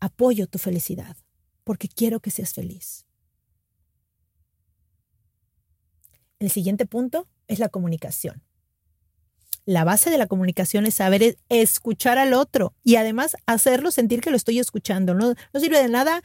Apoyo 0.00 0.48
tu 0.48 0.58
felicidad, 0.58 1.16
porque 1.62 1.86
quiero 1.86 2.18
que 2.18 2.32
seas 2.32 2.52
feliz. 2.52 3.06
El 6.40 6.50
siguiente 6.50 6.84
punto 6.84 7.28
es 7.46 7.60
la 7.60 7.68
comunicación. 7.68 8.42
La 9.64 9.84
base 9.84 10.10
de 10.10 10.18
la 10.18 10.26
comunicación 10.26 10.86
es 10.86 10.94
saber 10.94 11.38
escuchar 11.48 12.18
al 12.18 12.32
otro 12.32 12.74
y 12.82 12.96
además 12.96 13.36
hacerlo 13.46 13.90
sentir 13.90 14.20
que 14.20 14.30
lo 14.30 14.36
estoy 14.36 14.58
escuchando. 14.58 15.14
No, 15.14 15.34
no 15.52 15.60
sirve 15.60 15.80
de 15.80 15.88
nada 15.88 16.22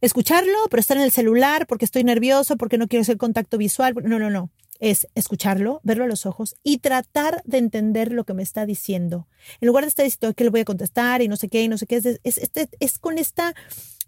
escucharlo, 0.00 0.56
pero 0.70 0.80
estar 0.80 0.96
en 0.96 1.02
el 1.02 1.10
celular 1.10 1.66
porque 1.66 1.84
estoy 1.84 2.04
nervioso, 2.04 2.56
porque 2.56 2.78
no 2.78 2.86
quiero 2.86 3.02
hacer 3.02 3.16
contacto 3.16 3.58
visual. 3.58 3.94
No, 4.04 4.18
no, 4.18 4.30
no. 4.30 4.50
es 4.78 5.08
escucharlo, 5.14 5.80
verlo 5.84 6.04
a 6.04 6.08
los 6.08 6.26
ojos 6.26 6.54
y 6.62 6.78
tratar 6.78 7.42
de 7.44 7.58
entender 7.58 8.12
lo 8.12 8.24
que 8.24 8.34
me 8.34 8.42
está 8.42 8.66
diciendo. 8.66 9.26
En 9.60 9.68
lugar 9.68 9.84
de 9.84 9.88
estar 9.88 10.04
diciendo 10.04 10.34
que 10.34 10.44
le 10.44 10.50
voy 10.50 10.60
a 10.60 10.64
contestar 10.64 11.22
y 11.22 11.28
no 11.28 11.36
sé 11.36 11.48
qué 11.48 11.62
y 11.62 11.68
no 11.68 11.78
sé 11.78 11.86
qué, 11.86 11.96
es, 11.96 12.20
es, 12.24 12.50
es 12.78 12.98
con 12.98 13.18
esta 13.18 13.54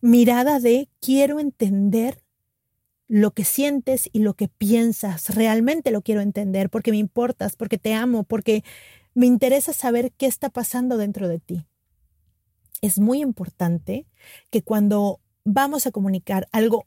mirada 0.01 0.61
de 0.61 0.89
quiero 1.01 1.41
entender 1.41 2.23
lo 3.09 3.33
que 3.33 3.45
sientes 3.45 4.09
y 4.13 4.21
lo 4.21 4.35
que 4.35 4.49
piensas. 4.49 5.35
Realmente 5.35 5.91
lo 5.91 6.03
quiero 6.03 6.21
entender 6.21 6.71
porque 6.71 6.91
me 6.91 6.99
importas, 6.99 7.57
porque 7.57 7.79
te 7.79 7.95
amo, 7.95 8.23
porque 8.25 8.63
me 9.15 9.27
interesa 9.27 9.73
saber 9.73 10.13
qué 10.13 10.27
está 10.27 10.51
pasando 10.51 10.99
dentro 10.99 11.27
de 11.27 11.41
ti. 11.41 11.67
Es 12.83 13.01
muy 13.01 13.21
importante 13.21 14.07
que 14.51 14.63
cuando 14.63 15.21
vamos 15.45 15.87
a 15.87 15.91
comunicar 15.91 16.47
algo 16.53 16.87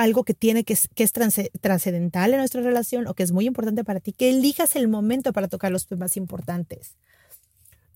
algo 0.00 0.24
que 0.24 0.32
tiene 0.32 0.64
que, 0.64 0.74
que 0.94 1.04
es 1.04 1.12
trascendental 1.12 2.32
en 2.32 2.38
nuestra 2.38 2.62
relación 2.62 3.06
o 3.06 3.14
que 3.14 3.22
es 3.22 3.32
muy 3.32 3.46
importante 3.46 3.84
para 3.84 4.00
ti, 4.00 4.12
que 4.12 4.30
elijas 4.30 4.74
el 4.76 4.88
momento 4.88 5.34
para 5.34 5.48
tocar 5.48 5.70
los 5.70 5.86
temas 5.86 6.16
importantes. 6.16 6.96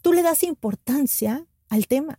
Tú 0.02 0.12
le 0.12 0.22
das 0.22 0.42
importancia 0.42 1.46
al 1.68 1.86
tema. 1.86 2.16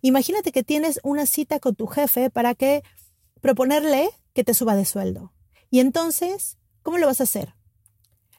Imagínate 0.00 0.50
que 0.50 0.62
tienes 0.62 0.98
una 1.02 1.26
cita 1.26 1.60
con 1.60 1.74
tu 1.74 1.86
jefe 1.86 2.30
para 2.30 2.54
que 2.54 2.82
proponerle 3.40 4.08
que 4.36 4.44
te 4.44 4.54
suba 4.54 4.76
de 4.76 4.84
sueldo. 4.84 5.32
Y 5.70 5.80
entonces, 5.80 6.58
¿cómo 6.82 6.98
lo 6.98 7.06
vas 7.06 7.20
a 7.20 7.24
hacer? 7.24 7.54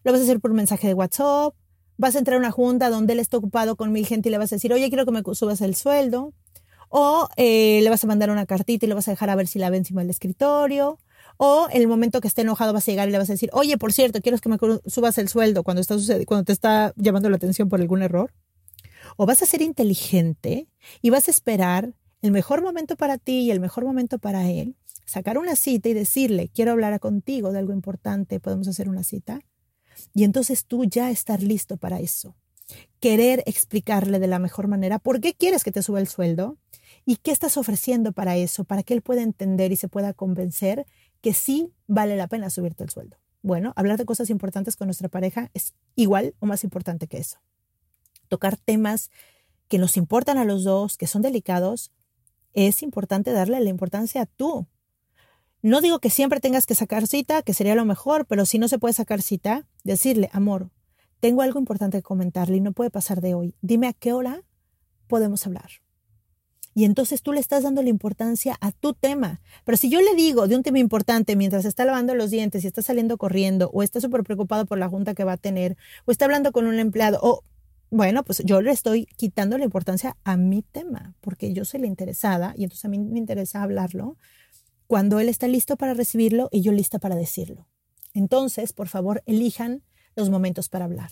¿Lo 0.03 0.11
vas 0.11 0.21
a 0.21 0.23
hacer 0.23 0.39
por 0.39 0.53
mensaje 0.53 0.87
de 0.87 0.93
WhatsApp? 0.93 1.55
¿Vas 1.97 2.15
a 2.15 2.19
entrar 2.19 2.35
a 2.35 2.39
una 2.39 2.51
junta 2.51 2.89
donde 2.89 3.13
él 3.13 3.19
está 3.19 3.35
ocupado 3.35 3.75
con 3.75 3.91
mil 3.91 4.05
gente 4.05 4.29
y 4.29 4.31
le 4.31 4.37
vas 4.37 4.53
a 4.53 4.55
decir, 4.55 4.71
oye, 4.71 4.87
quiero 4.89 5.05
que 5.05 5.11
me 5.11 5.23
subas 5.33 5.59
el 5.61 5.75
sueldo? 5.75 6.33
O 6.89 7.27
eh, 7.35 7.81
le 7.81 7.89
vas 7.89 8.03
a 8.03 8.07
mandar 8.07 8.29
una 8.29 8.45
cartita 8.45 8.85
y 8.85 8.89
le 8.89 8.93
vas 8.93 9.07
a 9.07 9.11
dejar 9.11 9.31
a 9.31 9.35
ver 9.35 9.47
si 9.47 9.57
la 9.57 9.71
ve 9.71 9.77
encima 9.77 10.01
del 10.01 10.11
escritorio. 10.11 10.99
O 11.37 11.67
en 11.71 11.81
el 11.81 11.87
momento 11.87 12.21
que 12.21 12.27
esté 12.27 12.43
enojado 12.43 12.73
vas 12.73 12.87
a 12.87 12.91
llegar 12.91 13.09
y 13.09 13.11
le 13.11 13.17
vas 13.17 13.29
a 13.29 13.33
decir, 13.33 13.49
oye, 13.53 13.77
por 13.79 13.91
cierto, 13.91 14.21
quiero 14.21 14.37
que 14.37 14.49
me 14.49 14.57
subas 14.85 15.17
el 15.17 15.29
sueldo 15.29 15.63
cuando, 15.63 15.81
está 15.81 15.95
cuando 16.25 16.45
te 16.45 16.53
está 16.53 16.93
llamando 16.95 17.29
la 17.29 17.37
atención 17.37 17.69
por 17.69 17.81
algún 17.81 18.03
error. 18.03 18.31
O 19.17 19.25
vas 19.25 19.41
a 19.41 19.47
ser 19.47 19.63
inteligente 19.63 20.67
y 21.01 21.09
vas 21.09 21.27
a 21.27 21.31
esperar 21.31 21.95
el 22.21 22.31
mejor 22.31 22.61
momento 22.61 22.95
para 22.95 23.17
ti 23.17 23.41
y 23.41 23.51
el 23.51 23.59
mejor 23.59 23.85
momento 23.85 24.19
para 24.19 24.49
él, 24.49 24.75
sacar 25.05 25.37
una 25.37 25.55
cita 25.55 25.89
y 25.89 25.93
decirle, 25.93 26.49
quiero 26.49 26.71
hablar 26.71 26.99
contigo 26.99 27.51
de 27.51 27.59
algo 27.59 27.73
importante, 27.73 28.39
podemos 28.39 28.67
hacer 28.67 28.89
una 28.89 29.03
cita. 29.03 29.39
Y 30.13 30.23
entonces 30.23 30.65
tú 30.65 30.85
ya 30.85 31.09
estar 31.09 31.41
listo 31.41 31.77
para 31.77 31.99
eso. 31.99 32.35
Querer 32.99 33.43
explicarle 33.45 34.19
de 34.19 34.27
la 34.27 34.39
mejor 34.39 34.67
manera 34.67 34.99
por 34.99 35.21
qué 35.21 35.33
quieres 35.33 35.63
que 35.63 35.71
te 35.71 35.81
suba 35.81 35.99
el 35.99 36.07
sueldo 36.07 36.57
¿Y 37.09 37.15
qué 37.15 37.31
estás 37.31 37.55
ofreciendo 37.55 38.11
para 38.11 38.35
eso? 38.35 38.65
Para 38.65 38.83
que 38.83 38.93
él 38.93 39.01
pueda 39.01 39.21
entender 39.21 39.71
y 39.71 39.77
se 39.77 39.87
pueda 39.87 40.13
convencer 40.13 40.85
que 41.21 41.33
sí 41.33 41.71
vale 41.87 42.17
la 42.17 42.27
pena 42.27 42.49
subirte 42.49 42.83
el 42.83 42.89
sueldo. 42.89 43.15
Bueno, 43.41 43.71
hablar 43.77 43.97
de 43.97 44.03
cosas 44.03 44.29
importantes 44.29 44.75
con 44.75 44.87
nuestra 44.87 45.07
pareja 45.07 45.49
es 45.53 45.73
igual 45.95 46.35
o 46.39 46.45
más 46.45 46.65
importante 46.65 47.07
que 47.07 47.17
eso. 47.17 47.37
Tocar 48.27 48.57
temas 48.57 49.09
que 49.69 49.77
nos 49.77 49.95
importan 49.95 50.37
a 50.37 50.43
los 50.43 50.65
dos, 50.65 50.97
que 50.97 51.07
son 51.07 51.21
delicados, 51.21 51.93
es 52.57 52.81
importante 52.81 53.31
darle 53.31 53.59
la 53.59 53.69
importancia 53.69 54.23
a 54.23 54.25
tú. 54.25 54.65
No 55.61 55.79
digo 55.79 55.99
que 55.99 56.09
siempre 56.09 56.39
tengas 56.39 56.65
que 56.65 56.73
sacar 56.73 57.05
cita, 57.05 57.43
que 57.43 57.53
sería 57.53 57.75
lo 57.75 57.85
mejor, 57.85 58.25
pero 58.25 58.45
si 58.45 58.57
no 58.57 58.67
se 58.67 58.79
puede 58.79 58.93
sacar 58.93 59.21
cita, 59.21 59.67
decirle, 59.83 60.29
amor, 60.33 60.71
tengo 61.19 61.43
algo 61.43 61.59
importante 61.59 61.99
que 61.99 62.03
comentarle 62.03 62.57
y 62.57 62.61
no 62.61 62.73
puede 62.73 62.89
pasar 62.89 63.21
de 63.21 63.35
hoy. 63.35 63.55
Dime 63.61 63.87
a 63.87 63.93
qué 63.93 64.11
hora 64.11 64.43
podemos 65.07 65.45
hablar. 65.45 65.69
Y 66.73 66.85
entonces 66.85 67.23
tú 67.23 67.31
le 67.31 67.39
estás 67.39 67.63
dando 67.63 67.81
la 67.81 67.89
importancia 67.89 68.55
a 68.61 68.71
tu 68.71 68.93
tema. 68.93 69.41
Pero 69.63 69.77
si 69.77 69.89
yo 69.89 69.99
le 70.01 70.13
digo 70.13 70.47
de 70.47 70.55
un 70.55 70.61
tema 70.61 70.79
importante 70.79 71.35
mientras 71.35 71.65
está 71.65 71.85
lavando 71.85 72.13
los 72.13 72.29
dientes 72.31 72.63
y 72.63 72.67
está 72.67 72.81
saliendo 72.83 73.17
corriendo, 73.17 73.69
o 73.73 73.81
está 73.81 73.99
súper 73.99 74.23
preocupado 74.23 74.65
por 74.65 74.77
la 74.77 74.87
junta 74.87 75.15
que 75.15 75.23
va 75.23 75.33
a 75.33 75.37
tener, 75.37 75.75
o 76.05 76.11
está 76.11 76.25
hablando 76.25 76.51
con 76.51 76.67
un 76.67 76.79
empleado, 76.79 77.19
o 77.21 77.43
bueno, 77.89 78.23
pues 78.23 78.41
yo 78.45 78.61
le 78.61 78.71
estoy 78.71 79.05
quitando 79.17 79.57
la 79.57 79.63
importancia 79.63 80.17
a 80.23 80.37
mi 80.37 80.61
tema, 80.61 81.15
porque 81.21 81.53
yo 81.53 81.65
soy 81.65 81.81
la 81.81 81.87
interesada 81.87 82.53
y 82.57 82.63
entonces 82.63 82.85
a 82.85 82.89
mí 82.89 82.99
me 82.99 83.19
interesa 83.19 83.63
hablarlo 83.63 84.17
cuando 84.87 85.19
él 85.19 85.29
está 85.29 85.47
listo 85.47 85.77
para 85.77 85.93
recibirlo 85.93 86.49
y 86.51 86.61
yo 86.61 86.71
lista 86.71 86.99
para 86.99 87.15
decirlo. 87.15 87.67
Entonces, 88.13 88.73
por 88.73 88.87
favor, 88.87 89.23
elijan 89.25 89.83
los 90.15 90.29
momentos 90.29 90.69
para 90.69 90.85
hablar 90.85 91.11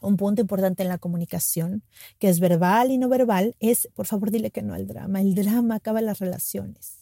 un 0.00 0.16
punto 0.16 0.40
importante 0.40 0.82
en 0.82 0.88
la 0.88 0.98
comunicación, 0.98 1.82
que 2.18 2.28
es 2.28 2.40
verbal 2.40 2.90
y 2.90 2.98
no 2.98 3.08
verbal, 3.08 3.54
es, 3.60 3.88
por 3.94 4.06
favor, 4.06 4.30
dile 4.30 4.50
que 4.50 4.62
no 4.62 4.74
al 4.74 4.86
drama. 4.86 5.20
El 5.20 5.34
drama 5.34 5.76
acaba 5.76 6.00
las 6.00 6.18
relaciones. 6.18 6.99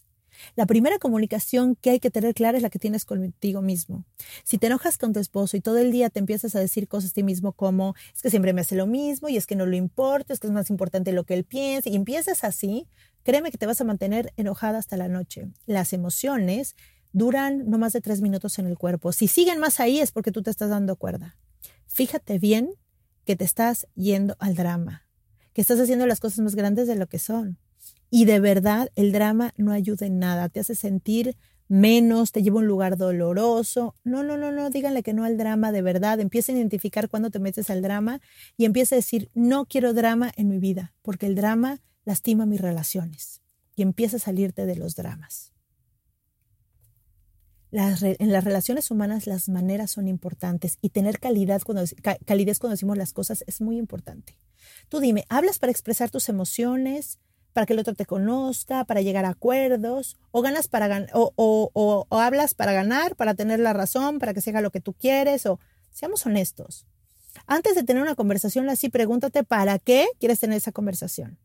La 0.56 0.66
primera 0.66 0.98
comunicación 0.98 1.76
que 1.76 1.90
hay 1.90 2.00
que 2.00 2.10
tener 2.10 2.34
clara 2.34 2.56
es 2.56 2.62
la 2.62 2.70
que 2.70 2.78
tienes 2.78 3.04
contigo 3.04 3.62
mismo. 3.62 4.04
Si 4.44 4.58
te 4.58 4.66
enojas 4.66 4.98
con 4.98 5.12
tu 5.12 5.20
esposo 5.20 5.56
y 5.56 5.60
todo 5.60 5.78
el 5.78 5.92
día 5.92 6.10
te 6.10 6.18
empiezas 6.18 6.54
a 6.54 6.60
decir 6.60 6.88
cosas 6.88 7.10
a 7.10 7.14
ti 7.14 7.22
mismo 7.22 7.52
como 7.52 7.94
es 8.14 8.22
que 8.22 8.30
siempre 8.30 8.52
me 8.52 8.60
hace 8.60 8.76
lo 8.76 8.86
mismo 8.86 9.28
y 9.28 9.36
es 9.36 9.46
que 9.46 9.56
no 9.56 9.66
lo 9.66 9.76
importa, 9.76 10.32
es 10.32 10.40
que 10.40 10.46
es 10.46 10.52
más 10.52 10.70
importante 10.70 11.12
lo 11.12 11.24
que 11.24 11.34
él 11.34 11.44
piensa 11.44 11.88
y 11.88 11.96
empiezas 11.96 12.44
así, 12.44 12.86
créeme 13.22 13.50
que 13.50 13.58
te 13.58 13.66
vas 13.66 13.80
a 13.80 13.84
mantener 13.84 14.32
enojada 14.36 14.78
hasta 14.78 14.96
la 14.96 15.08
noche. 15.08 15.48
Las 15.66 15.92
emociones 15.92 16.76
duran 17.12 17.68
no 17.68 17.78
más 17.78 17.92
de 17.92 18.00
tres 18.00 18.20
minutos 18.20 18.58
en 18.58 18.66
el 18.66 18.78
cuerpo. 18.78 19.12
Si 19.12 19.28
siguen 19.28 19.58
más 19.58 19.80
ahí 19.80 20.00
es 20.00 20.12
porque 20.12 20.32
tú 20.32 20.42
te 20.42 20.50
estás 20.50 20.70
dando 20.70 20.96
cuerda. 20.96 21.36
Fíjate 21.86 22.38
bien 22.38 22.70
que 23.24 23.36
te 23.36 23.44
estás 23.44 23.86
yendo 23.94 24.36
al 24.38 24.54
drama, 24.54 25.06
que 25.52 25.60
estás 25.60 25.80
haciendo 25.80 26.06
las 26.06 26.20
cosas 26.20 26.38
más 26.40 26.54
grandes 26.54 26.86
de 26.86 26.96
lo 26.96 27.06
que 27.06 27.18
son. 27.18 27.58
Y 28.10 28.24
de 28.24 28.40
verdad 28.40 28.90
el 28.96 29.12
drama 29.12 29.52
no 29.56 29.72
ayuda 29.72 30.06
en 30.06 30.18
nada, 30.18 30.48
te 30.48 30.60
hace 30.60 30.74
sentir 30.74 31.36
menos, 31.68 32.32
te 32.32 32.42
lleva 32.42 32.56
a 32.56 32.62
un 32.62 32.66
lugar 32.66 32.96
doloroso. 32.96 33.94
No, 34.04 34.22
no, 34.22 34.36
no, 34.36 34.50
no, 34.50 34.70
díganle 34.70 35.02
que 35.02 35.12
no 35.12 35.24
al 35.24 35.36
drama 35.36 35.72
de 35.72 35.82
verdad. 35.82 36.20
Empieza 36.20 36.52
a 36.52 36.54
identificar 36.54 37.08
cuando 37.08 37.30
te 37.30 37.38
metes 37.38 37.68
al 37.70 37.82
drama 37.82 38.20
y 38.56 38.64
empieza 38.64 38.94
a 38.94 38.98
decir, 38.98 39.30
no 39.34 39.66
quiero 39.66 39.92
drama 39.92 40.32
en 40.36 40.48
mi 40.48 40.58
vida, 40.58 40.94
porque 41.02 41.26
el 41.26 41.34
drama 41.34 41.80
lastima 42.04 42.46
mis 42.46 42.60
relaciones. 42.60 43.42
Y 43.76 43.82
empieza 43.82 44.16
a 44.16 44.20
salirte 44.20 44.64
de 44.64 44.76
los 44.76 44.96
dramas 44.96 45.52
en 47.70 48.32
las 48.32 48.44
relaciones 48.44 48.90
humanas 48.90 49.26
las 49.26 49.48
maneras 49.48 49.90
son 49.90 50.08
importantes 50.08 50.78
y 50.80 50.90
tener 50.90 51.20
calidad 51.20 51.60
cuando, 51.62 51.84
calidez 52.24 52.58
cuando 52.58 52.74
decimos 52.74 52.96
las 52.96 53.12
cosas 53.12 53.44
es 53.46 53.60
muy 53.60 53.76
importante. 53.76 54.38
Tú 54.88 55.00
dime, 55.00 55.24
¿hablas 55.28 55.58
para 55.58 55.70
expresar 55.70 56.10
tus 56.10 56.28
emociones, 56.28 57.18
para 57.58 57.66
que 57.66 57.72
el 57.72 57.80
otro 57.80 57.94
te 57.94 58.06
conozca, 58.06 58.84
para 58.84 59.00
llegar 59.00 59.24
a 59.24 59.30
acuerdos, 59.30 60.16
o 60.30 60.42
ganas 60.42 60.68
para 60.68 61.08
o, 61.12 61.32
o, 61.34 61.72
o, 62.08 62.20
hablas 62.20 62.54
para 62.54 62.72
ganar, 62.72 63.16
para 63.16 63.34
tener 63.34 63.58
la 63.58 63.72
razón, 63.72 64.20
para 64.20 64.32
que 64.32 64.40
se 64.40 64.50
haga 64.50 64.60
lo 64.60 64.70
que 64.70 64.80
tú 64.80 64.92
quieres, 64.92 65.44
o 65.44 65.58
seamos 65.90 66.24
honestos. 66.24 66.86
Antes 67.48 67.74
de 67.74 67.82
tener 67.82 68.00
una 68.00 68.14
conversación 68.14 68.68
así, 68.68 68.90
pregúntate 68.90 69.42
para 69.42 69.80
qué 69.80 70.06
quieres 70.20 70.38
tener 70.38 70.56
esa 70.56 70.70
conversación. 70.70 71.36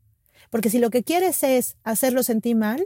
Porque 0.51 0.69
si 0.69 0.77
lo 0.77 0.91
que 0.91 1.01
quieres 1.01 1.41
es 1.41 1.77
hacerlo 1.83 2.21
sentir 2.21 2.57
mal, 2.57 2.85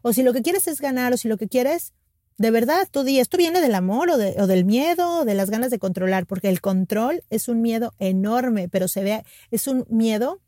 o 0.00 0.14
si 0.14 0.22
lo 0.22 0.32
que 0.32 0.40
quieres 0.40 0.66
es 0.68 0.80
ganar, 0.80 1.12
o 1.12 1.18
si 1.18 1.28
lo 1.28 1.36
que 1.36 1.48
quieres 1.48 1.92
de 2.38 2.50
verdad, 2.50 2.88
tú 2.90 3.04
di, 3.04 3.20
esto 3.20 3.36
viene 3.36 3.60
del 3.60 3.74
amor 3.74 4.08
o, 4.10 4.16
del 4.16 4.64
miedo 4.64 5.20
o 5.20 5.24
de 5.24 5.34
las 5.34 5.50
ganas 5.50 5.70
de 5.70 5.78
controlar, 5.78 6.26
porque 6.26 6.48
el 6.48 6.60
control 6.60 7.22
es 7.30 7.48
un 7.48 7.60
miedo 7.60 7.92
enorme, 7.98 8.68
pero 8.68 8.88
se 8.88 9.04
ve, 9.04 9.22
es 9.50 9.66
un 9.66 9.84
miedo 9.90 10.40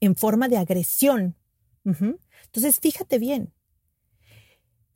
en 0.00 0.16
forma 0.16 0.48
de 0.48 0.58
agresión. 0.58 1.36
Entonces, 1.84 2.80
fíjate 2.80 3.18
bien. 3.18 3.52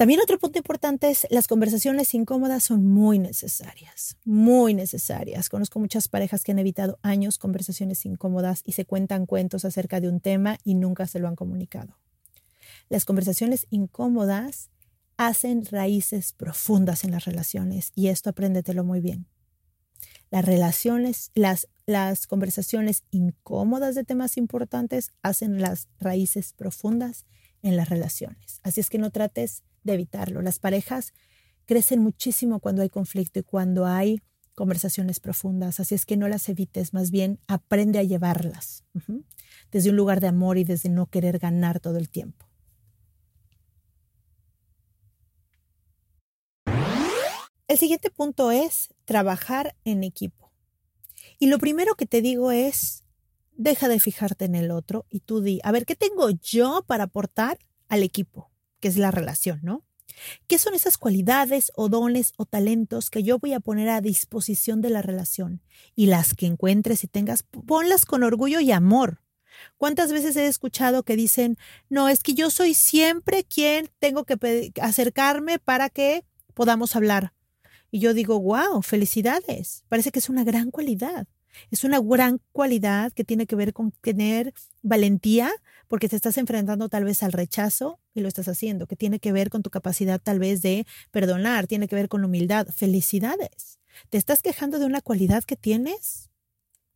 También 0.01 0.21
otro 0.21 0.39
punto 0.39 0.59
importante 0.59 1.11
es 1.11 1.27
las 1.29 1.47
conversaciones 1.47 2.15
incómodas 2.15 2.63
son 2.63 2.87
muy 2.87 3.19
necesarias, 3.19 4.17
muy 4.25 4.73
necesarias. 4.73 5.51
Conozco 5.51 5.79
muchas 5.79 6.09
parejas 6.09 6.43
que 6.43 6.53
han 6.53 6.59
evitado 6.59 6.99
años 7.03 7.37
conversaciones 7.37 8.07
incómodas 8.07 8.63
y 8.65 8.73
se 8.73 8.87
cuentan 8.87 9.27
cuentos 9.27 9.67
acerca 9.67 10.01
de 10.01 10.09
un 10.09 10.21
tema 10.21 10.57
y 10.65 10.75
nunca 10.75 11.07
se 11.07 11.19
lo 11.19 11.29
han 11.29 11.37
comunicado. 11.37 11.99
Las 12.89 13.05
conversaciones 13.05 13.67
incómodas 13.69 14.71
hacen 15.19 15.67
raíces 15.67 16.33
profundas 16.33 17.05
en 17.05 17.11
las 17.11 17.27
relaciones 17.27 17.93
y 17.95 18.09
esto 18.09 18.31
apréndetelo 18.31 18.85
muy 18.85 19.03
bien. 19.03 19.27
Las 20.31 20.47
relaciones, 20.47 21.31
las, 21.35 21.69
las 21.91 22.27
conversaciones 22.27 23.05
incómodas 23.11 23.95
de 23.95 24.05
temas 24.05 24.37
importantes 24.37 25.13
hacen 25.23 25.61
las 25.61 25.89
raíces 25.99 26.53
profundas 26.53 27.27
en 27.63 27.77
las 27.77 27.89
relaciones. 27.89 28.61
Así 28.63 28.81
es 28.81 28.89
que 28.89 28.99
no 28.99 29.11
trates 29.11 29.65
de 29.83 29.95
evitarlo. 29.95 30.41
Las 30.41 30.59
parejas 30.59 31.13
crecen 31.67 32.01
muchísimo 32.01 32.61
cuando 32.61 32.83
hay 32.83 32.91
conflicto 32.91 33.41
y 33.41 33.43
cuando 33.43 33.87
hay 33.87 34.23
conversaciones 34.55 35.21
profundas. 35.21 35.81
Así 35.81 35.95
es 35.95 36.07
que 36.07 36.17
no 36.17 36.29
las 36.29 36.49
evites, 36.49 36.95
más 36.95 37.11
bien 37.11 37.41
aprende 37.47 37.99
a 37.99 38.03
llevarlas 38.03 38.85
desde 39.71 39.91
un 39.91 39.97
lugar 39.97 40.21
de 40.21 40.29
amor 40.29 40.59
y 40.59 40.65
desde 40.65 40.89
no 40.89 41.07
querer 41.07 41.39
ganar 41.39 41.81
todo 41.81 41.99
el 41.99 42.09
tiempo. 42.09 42.47
El 47.69 47.79
siguiente 47.79 48.11
punto 48.11 48.51
es 48.51 48.89
trabajar 49.05 49.77
en 49.85 50.03
equipo. 50.03 50.40
Y 51.41 51.47
lo 51.47 51.59
primero 51.59 51.95
que 51.95 52.05
te 52.05 52.21
digo 52.21 52.53
es, 52.53 53.03
deja 53.53 53.89
de 53.89 53.99
fijarte 53.99 54.45
en 54.45 54.55
el 54.55 54.71
otro 54.71 55.07
y 55.09 55.21
tú 55.21 55.41
di, 55.41 55.59
a 55.65 55.73
ver, 55.73 55.87
¿qué 55.87 55.97
tengo 55.97 56.29
yo 56.29 56.85
para 56.87 57.05
aportar 57.05 57.59
al 57.89 58.03
equipo? 58.03 58.51
Que 58.79 58.89
es 58.89 58.99
la 58.99 59.11
relación, 59.11 59.59
¿no? 59.63 59.83
¿Qué 60.47 60.59
son 60.59 60.75
esas 60.75 60.99
cualidades 60.99 61.73
o 61.77 61.89
dones 61.89 62.35
o 62.37 62.45
talentos 62.45 63.09
que 63.09 63.23
yo 63.23 63.39
voy 63.39 63.55
a 63.55 63.61
poner 63.61 63.89
a 63.89 64.03
disposición 64.03 64.83
de 64.83 64.91
la 64.91 65.01
relación? 65.01 65.63
Y 65.97 66.07
las 66.07 66.35
que 66.35 66.45
encuentres 66.45 67.05
y 67.05 67.07
tengas, 67.07 67.43
ponlas 67.43 68.05
con 68.05 68.23
orgullo 68.23 68.61
y 68.61 68.71
amor. 68.71 69.23
¿Cuántas 69.79 70.13
veces 70.13 70.37
he 70.37 70.47
escuchado 70.47 71.05
que 71.05 71.17
dicen, 71.17 71.57
no, 71.89 72.11
es 72.11 72.23
que 72.23 72.35
yo 72.35 72.51
soy 72.51 72.75
siempre 72.75 73.45
quien 73.45 73.89
tengo 73.99 74.25
que 74.25 74.73
acercarme 74.83 75.59
para 75.59 75.89
que 75.89 76.27
podamos 76.53 76.97
hablar? 76.97 77.33
Y 77.91 78.01
yo 78.01 78.15
digo, 78.15 78.41
wow, 78.41 78.83
felicidades. 78.83 79.85
Parece 79.89 80.11
que 80.11 80.19
es 80.19 80.29
una 80.29 80.45
gran 80.45 80.71
cualidad. 80.71 81.27
Es 81.71 81.85
una 81.85 82.01
gran 82.01 82.41
cualidad 82.53 83.13
que 83.13 83.25
tiene 83.25 83.47
que 83.47 83.57
ver 83.57 83.73
con 83.73 83.93
tener 84.01 84.55
valentía, 84.83 85.51
porque 85.89 86.09
te 86.09 86.17
estás 86.17 86.39
enfrentando 86.39 86.89
tal 86.89 87.05
vez 87.05 87.23
al 87.23 87.33
rechazo 87.33 87.99
y 88.15 88.21
lo 88.21 88.29
estás 88.29 88.49
haciendo, 88.49 88.87
que 88.87 88.97
tiene 88.97 89.19
que 89.19 89.33
ver 89.33 89.51
con 89.51 89.63
tu 89.63 89.71
capacidad 89.71 90.21
tal 90.21 90.39
vez 90.39 90.63
de 90.63 90.87
perdonar, 91.11 91.67
tiene 91.67 91.89
que 91.89 91.97
ver 91.97 92.09
con 92.09 92.25
humildad. 92.25 92.69
Felicidades. 92.69 93.81
¿Te 94.09 94.19
estás 94.19 94.43
quejando 94.43 94.79
de 94.79 94.87
una 94.87 95.01
cualidad 95.01 95.45
que 95.45 95.57
tienes? 95.57 96.31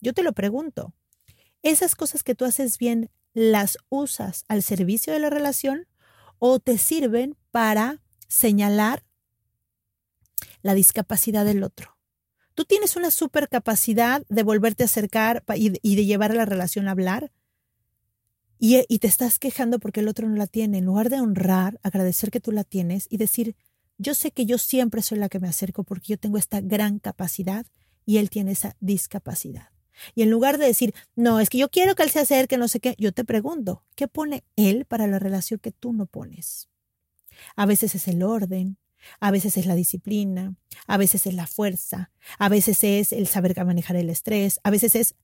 Yo 0.00 0.12
te 0.12 0.22
lo 0.22 0.32
pregunto. 0.32 0.94
¿Esas 1.62 1.96
cosas 1.96 2.22
que 2.22 2.34
tú 2.34 2.44
haces 2.44 2.78
bien 2.78 3.10
las 3.32 3.78
usas 3.88 4.44
al 4.48 4.62
servicio 4.62 5.12
de 5.12 5.18
la 5.18 5.30
relación 5.30 5.86
o 6.38 6.60
te 6.60 6.78
sirven 6.78 7.36
para 7.50 8.02
señalar 8.28 9.02
la 10.62 10.74
discapacidad 10.74 11.44
del 11.44 11.62
otro? 11.62 11.96
Tú 12.54 12.64
tienes 12.64 12.96
una 12.96 13.10
super 13.10 13.48
capacidad 13.48 14.22
de 14.28 14.42
volverte 14.42 14.84
a 14.84 14.86
acercar 14.86 15.42
y, 15.56 15.70
de 15.70 16.04
llevar 16.04 16.30
a 16.30 16.34
la 16.34 16.44
relación 16.44 16.86
a 16.86 16.92
hablar. 16.92 17.32
Y, 18.58 18.84
y, 18.88 19.00
te 19.00 19.08
estás 19.08 19.38
quejando 19.38 19.80
porque 19.80 20.00
el 20.00 20.08
otro 20.08 20.28
no 20.28 20.36
la 20.36 20.46
tiene. 20.46 20.78
En 20.78 20.84
lugar 20.84 21.10
de 21.10 21.20
honrar, 21.20 21.80
agradecer 21.82 22.30
que 22.30 22.40
tú 22.40 22.52
la 22.52 22.62
tienes 22.62 23.08
y 23.10 23.16
decir, 23.16 23.56
yo 23.98 24.14
sé 24.14 24.30
que 24.30 24.46
yo 24.46 24.58
siempre 24.58 25.02
soy 25.02 25.18
la 25.18 25.28
que 25.28 25.40
me 25.40 25.48
acerco 25.48 25.82
porque 25.82 26.12
yo 26.12 26.18
tengo 26.18 26.38
esta 26.38 26.60
gran 26.60 27.00
capacidad 27.00 27.66
y 28.06 28.18
él 28.18 28.30
tiene 28.30 28.52
esa 28.52 28.76
discapacidad. 28.80 29.70
Y 30.14 30.22
en 30.22 30.30
lugar 30.30 30.58
de 30.58 30.66
decir, 30.66 30.94
no, 31.14 31.40
es 31.40 31.50
que 31.50 31.58
yo 31.58 31.70
quiero 31.70 31.94
que 31.94 32.02
él 32.02 32.10
se 32.10 32.20
acerque, 32.20 32.58
no 32.58 32.68
sé 32.68 32.80
qué, 32.80 32.94
yo 32.98 33.12
te 33.12 33.24
pregunto, 33.24 33.84
¿qué 33.94 34.08
pone 34.08 34.44
él 34.56 34.84
para 34.86 35.06
la 35.06 35.18
relación 35.18 35.60
que 35.60 35.72
tú 35.72 35.92
no 35.92 36.06
pones? 36.06 36.68
A 37.56 37.66
veces 37.66 37.94
es 37.94 38.08
el 38.08 38.22
orden, 38.22 38.78
a 39.20 39.30
veces 39.30 39.56
es 39.56 39.66
la 39.66 39.74
disciplina, 39.74 40.54
a 40.86 40.96
veces 40.96 41.26
es 41.26 41.34
la 41.34 41.46
fuerza, 41.46 42.10
a 42.38 42.48
veces 42.48 42.84
es 42.84 43.12
el 43.12 43.26
saber 43.26 43.54
manejar 43.64 43.96
el 43.96 44.10
estrés, 44.10 44.60
a 44.64 44.70
veces 44.70 44.94
es 44.94 45.14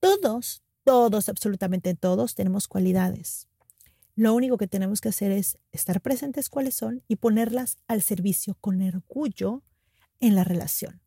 todos, 0.00 0.62
todos, 0.84 1.28
absolutamente 1.28 1.94
todos 1.94 2.34
tenemos 2.34 2.68
cualidades. 2.68 3.48
Lo 4.16 4.34
único 4.34 4.58
que 4.58 4.68
tenemos 4.68 5.00
que 5.00 5.08
hacer 5.08 5.32
es 5.32 5.58
estar 5.72 6.00
presentes 6.00 6.48
cuáles 6.48 6.74
son 6.74 7.02
y 7.08 7.16
ponerlas 7.16 7.78
al 7.88 8.00
servicio 8.02 8.56
con 8.60 8.80
orgullo 8.80 9.62
en 10.20 10.34
la 10.34 10.44
relación. 10.44 11.00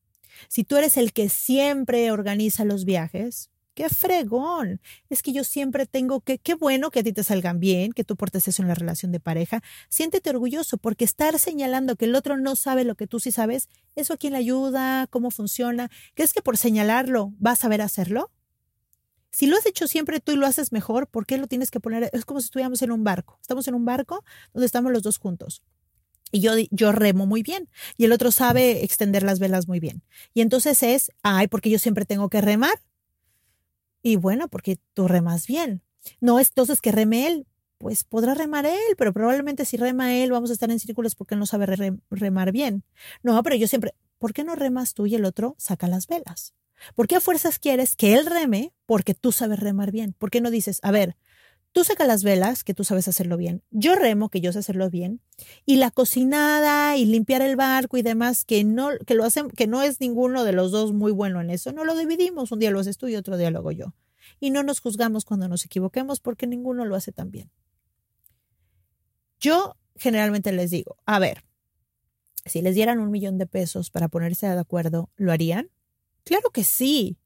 Si 0.49 0.63
tú 0.63 0.75
eres 0.75 0.97
el 0.97 1.13
que 1.13 1.29
siempre 1.29 2.11
organiza 2.11 2.65
los 2.65 2.85
viajes, 2.85 3.49
qué 3.77 3.89
fregón. 3.89 4.81
Es 5.07 5.21
que 5.21 5.31
yo 5.31 5.43
siempre 5.43 5.85
tengo 5.85 6.21
que, 6.21 6.39
qué 6.39 6.55
bueno 6.55 6.89
que 6.89 7.01
a 7.01 7.03
ti 7.03 7.13
te 7.13 7.23
salgan 7.23 7.59
bien, 7.59 7.93
que 7.93 8.03
tú 8.03 8.15
portes 8.15 8.47
eso 8.47 8.63
en 8.63 8.67
la 8.67 8.73
relación 8.73 9.11
de 9.11 9.19
pareja. 9.19 9.61
Siéntete 9.87 10.31
orgulloso 10.31 10.79
porque 10.79 11.05
estar 11.05 11.37
señalando 11.37 11.95
que 11.95 12.05
el 12.05 12.15
otro 12.15 12.37
no 12.37 12.55
sabe 12.55 12.85
lo 12.85 12.95
que 12.95 13.05
tú 13.05 13.19
sí 13.19 13.31
sabes, 13.31 13.69
eso 13.95 14.15
a 14.15 14.17
quién 14.17 14.33
le 14.33 14.39
ayuda, 14.39 15.05
cómo 15.11 15.29
funciona. 15.29 15.91
¿Crees 16.15 16.33
que 16.33 16.41
por 16.41 16.57
señalarlo 16.57 17.35
vas 17.37 17.59
a 17.59 17.61
saber 17.61 17.83
hacerlo? 17.83 18.31
Si 19.29 19.45
lo 19.45 19.55
has 19.55 19.67
hecho 19.67 19.87
siempre 19.87 20.21
tú 20.21 20.31
y 20.31 20.37
lo 20.37 20.47
haces 20.47 20.71
mejor, 20.71 21.07
¿por 21.07 21.27
qué 21.27 21.37
lo 21.37 21.45
tienes 21.45 21.69
que 21.69 21.79
poner? 21.79 22.09
Es 22.13 22.25
como 22.25 22.39
si 22.41 22.45
estuviéramos 22.45 22.81
en 22.81 22.91
un 22.91 23.03
barco. 23.03 23.37
Estamos 23.41 23.67
en 23.67 23.75
un 23.75 23.85
barco 23.85 24.23
donde 24.53 24.65
estamos 24.65 24.91
los 24.91 25.03
dos 25.03 25.19
juntos. 25.19 25.61
Y 26.31 26.39
yo, 26.39 26.53
yo 26.71 26.91
remo 26.93 27.27
muy 27.27 27.43
bien. 27.43 27.69
Y 27.95 28.05
el 28.05 28.11
otro 28.11 28.31
sabe 28.31 28.83
extender 28.83 29.21
las 29.21 29.37
velas 29.37 29.67
muy 29.67 29.79
bien. 29.79 30.01
Y 30.33 30.41
entonces 30.41 30.81
es, 30.81 31.11
ay, 31.21 31.47
porque 31.47 31.69
yo 31.69 31.77
siempre 31.77 32.05
tengo 32.05 32.27
que 32.29 32.41
remar. 32.41 32.79
Y 34.07 34.15
bueno, 34.15 34.47
porque 34.47 34.79
tú 34.93 35.09
remas 35.09 35.47
bien. 35.47 35.81
No 36.21 36.39
es 36.39 36.47
entonces 36.47 36.79
que 36.79 36.93
reme 36.93 37.27
él, 37.27 37.45
pues 37.77 38.05
podrá 38.05 38.33
remar 38.33 38.65
él, 38.65 38.95
pero 38.97 39.11
probablemente 39.11 39.65
si 39.65 39.75
rema 39.75 40.15
él 40.15 40.31
vamos 40.31 40.49
a 40.49 40.53
estar 40.53 40.71
en 40.71 40.79
círculos 40.79 41.13
porque 41.13 41.35
él 41.35 41.39
no 41.39 41.45
sabe 41.45 41.65
remar 42.09 42.53
bien. 42.53 42.85
No, 43.21 43.43
pero 43.43 43.57
yo 43.57 43.67
siempre, 43.67 43.93
¿por 44.17 44.31
qué 44.31 44.45
no 44.45 44.55
remas 44.55 44.93
tú 44.93 45.07
y 45.07 45.15
el 45.15 45.25
otro 45.25 45.55
saca 45.57 45.89
las 45.89 46.07
velas? 46.07 46.53
¿Por 46.95 47.09
qué 47.09 47.17
a 47.17 47.19
fuerzas 47.19 47.59
quieres 47.59 47.97
que 47.97 48.13
él 48.13 48.25
reme 48.25 48.71
porque 48.85 49.13
tú 49.13 49.33
sabes 49.33 49.59
remar 49.59 49.91
bien? 49.91 50.13
¿Por 50.17 50.29
qué 50.31 50.39
no 50.39 50.51
dices, 50.51 50.79
a 50.83 50.91
ver, 50.91 51.17
tú 51.77 51.83
saca 51.83 52.07
las 52.07 52.23
velas, 52.23 52.63
que 52.63 52.73
tú 52.73 52.83
sabes 52.83 53.07
hacerlo 53.07 53.37
bien, 53.37 53.61
yo 53.69 53.93
remo, 53.93 54.29
que 54.29 54.41
yo 54.41 54.51
sé 54.51 54.57
hacerlo 54.57 54.89
bien, 54.89 55.21
y 55.63 55.75
la 55.75 55.91
cocinada 55.91 56.97
y 56.97 57.05
limpiar 57.05 57.43
el 57.43 57.55
barco 57.55 57.97
y 57.97 58.01
demás, 58.01 58.45
que 58.45 58.63
no, 58.63 58.89
que 59.05 59.13
lo 59.13 59.23
hacen, 59.23 59.51
que 59.51 59.67
no 59.67 59.83
es 59.83 60.01
ninguno 60.01 60.43
de 60.43 60.53
los 60.53 60.71
dos 60.71 60.91
muy 60.91 61.11
bueno 61.11 61.39
en 61.39 61.51
eso, 61.51 61.73
no 61.73 61.85
lo 61.85 61.95
dividimos, 61.95 62.51
un 62.51 62.57
día 62.57 62.71
lo 62.71 62.79
haces 62.79 62.97
tú 62.97 63.09
y 63.09 63.15
otro 63.15 63.37
día 63.37 63.51
lo 63.51 63.59
hago 63.59 63.71
yo. 63.71 63.93
Y 64.39 64.49
no 64.49 64.63
nos 64.63 64.79
juzgamos 64.79 65.23
cuando 65.23 65.47
nos 65.47 65.65
equivoquemos 65.65 66.19
porque 66.19 66.47
ninguno 66.47 66.83
lo 66.83 66.95
hace 66.95 67.11
tan 67.11 67.29
bien. 67.29 67.51
Yo 69.39 69.75
generalmente 69.97 70.51
les 70.53 70.71
digo, 70.71 70.97
a 71.05 71.19
ver, 71.19 71.43
si 72.47 72.63
les 72.63 72.73
dieran 72.73 72.97
un 72.97 73.11
millón 73.11 73.37
de 73.37 73.45
pesos 73.45 73.91
para 73.91 74.07
ponerse 74.07 74.47
de 74.47 74.59
acuerdo, 74.59 75.11
¿lo 75.15 75.31
harían? 75.31 75.69
Claro 76.23 76.49
que 76.49 76.63
sí. 76.63 77.17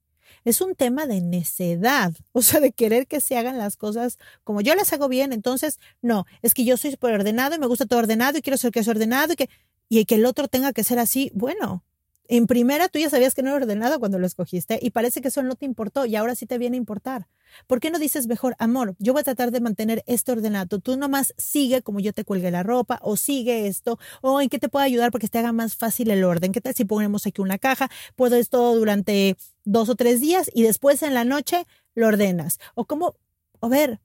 Es 0.45 0.61
un 0.61 0.75
tema 0.75 1.05
de 1.05 1.21
necedad, 1.21 2.13
o 2.31 2.41
sea, 2.41 2.59
de 2.59 2.71
querer 2.71 3.07
que 3.07 3.21
se 3.21 3.37
hagan 3.37 3.57
las 3.57 3.77
cosas 3.77 4.17
como 4.43 4.61
yo 4.61 4.75
las 4.75 4.91
hago 4.93 5.07
bien. 5.07 5.33
Entonces, 5.33 5.79
no, 6.01 6.25
es 6.41 6.53
que 6.53 6.65
yo 6.65 6.77
soy 6.77 6.91
súper 6.91 7.13
ordenado 7.13 7.55
y 7.55 7.59
me 7.59 7.67
gusta 7.67 7.85
todo 7.85 7.99
ordenado 7.99 8.37
y 8.37 8.41
quiero 8.41 8.57
ser 8.57 8.71
que 8.71 8.79
es 8.81 8.87
ordenado 8.87 9.33
y 9.33 9.35
que, 9.35 9.49
y 9.89 10.05
que 10.05 10.15
el 10.15 10.25
otro 10.25 10.47
tenga 10.47 10.73
que 10.73 10.83
ser 10.83 10.99
así. 10.99 11.31
Bueno, 11.33 11.83
en 12.27 12.47
primera 12.47 12.87
tú 12.87 12.99
ya 12.99 13.09
sabías 13.09 13.33
que 13.33 13.43
no 13.43 13.49
era 13.49 13.57
ordenado 13.57 13.99
cuando 13.99 14.19
lo 14.19 14.25
escogiste 14.25 14.79
y 14.81 14.91
parece 14.91 15.21
que 15.21 15.27
eso 15.27 15.43
no 15.43 15.55
te 15.55 15.65
importó 15.65 16.05
y 16.05 16.15
ahora 16.15 16.35
sí 16.35 16.45
te 16.45 16.57
viene 16.57 16.77
a 16.77 16.79
importar. 16.79 17.27
¿Por 17.67 17.79
qué 17.79 17.91
no 17.91 17.99
dices 17.99 18.27
mejor, 18.27 18.55
amor, 18.59 18.95
yo 18.99 19.13
voy 19.13 19.21
a 19.21 19.23
tratar 19.23 19.51
de 19.51 19.59
mantener 19.59 20.03
este 20.07 20.31
ordenado? 20.31 20.79
Tú 20.79 20.95
nomás 20.97 21.33
sigue 21.37 21.81
como 21.81 21.99
yo 21.99 22.13
te 22.13 22.23
cuelgue 22.23 22.51
la 22.51 22.63
ropa 22.63 22.99
o 23.01 23.17
sigue 23.17 23.67
esto 23.67 23.99
o 24.21 24.41
en 24.41 24.49
qué 24.49 24.59
te 24.59 24.69
puedo 24.69 24.85
ayudar 24.85 25.11
porque 25.11 25.27
te 25.27 25.39
haga 25.39 25.51
más 25.51 25.75
fácil 25.75 26.11
el 26.11 26.23
orden. 26.23 26.51
¿Qué 26.51 26.61
tal 26.61 26.73
si 26.73 26.85
ponemos 26.85 27.27
aquí 27.27 27.41
una 27.41 27.57
caja? 27.57 27.89
Puedo 28.15 28.37
esto 28.37 28.75
durante 28.75 29.35
dos 29.65 29.89
o 29.89 29.95
tres 29.95 30.21
días 30.21 30.49
y 30.53 30.63
después 30.63 31.03
en 31.03 31.13
la 31.13 31.25
noche 31.25 31.65
lo 31.95 32.07
ordenas. 32.07 32.59
O 32.75 32.85
como, 32.85 33.15
a 33.61 33.67
ver, 33.67 33.99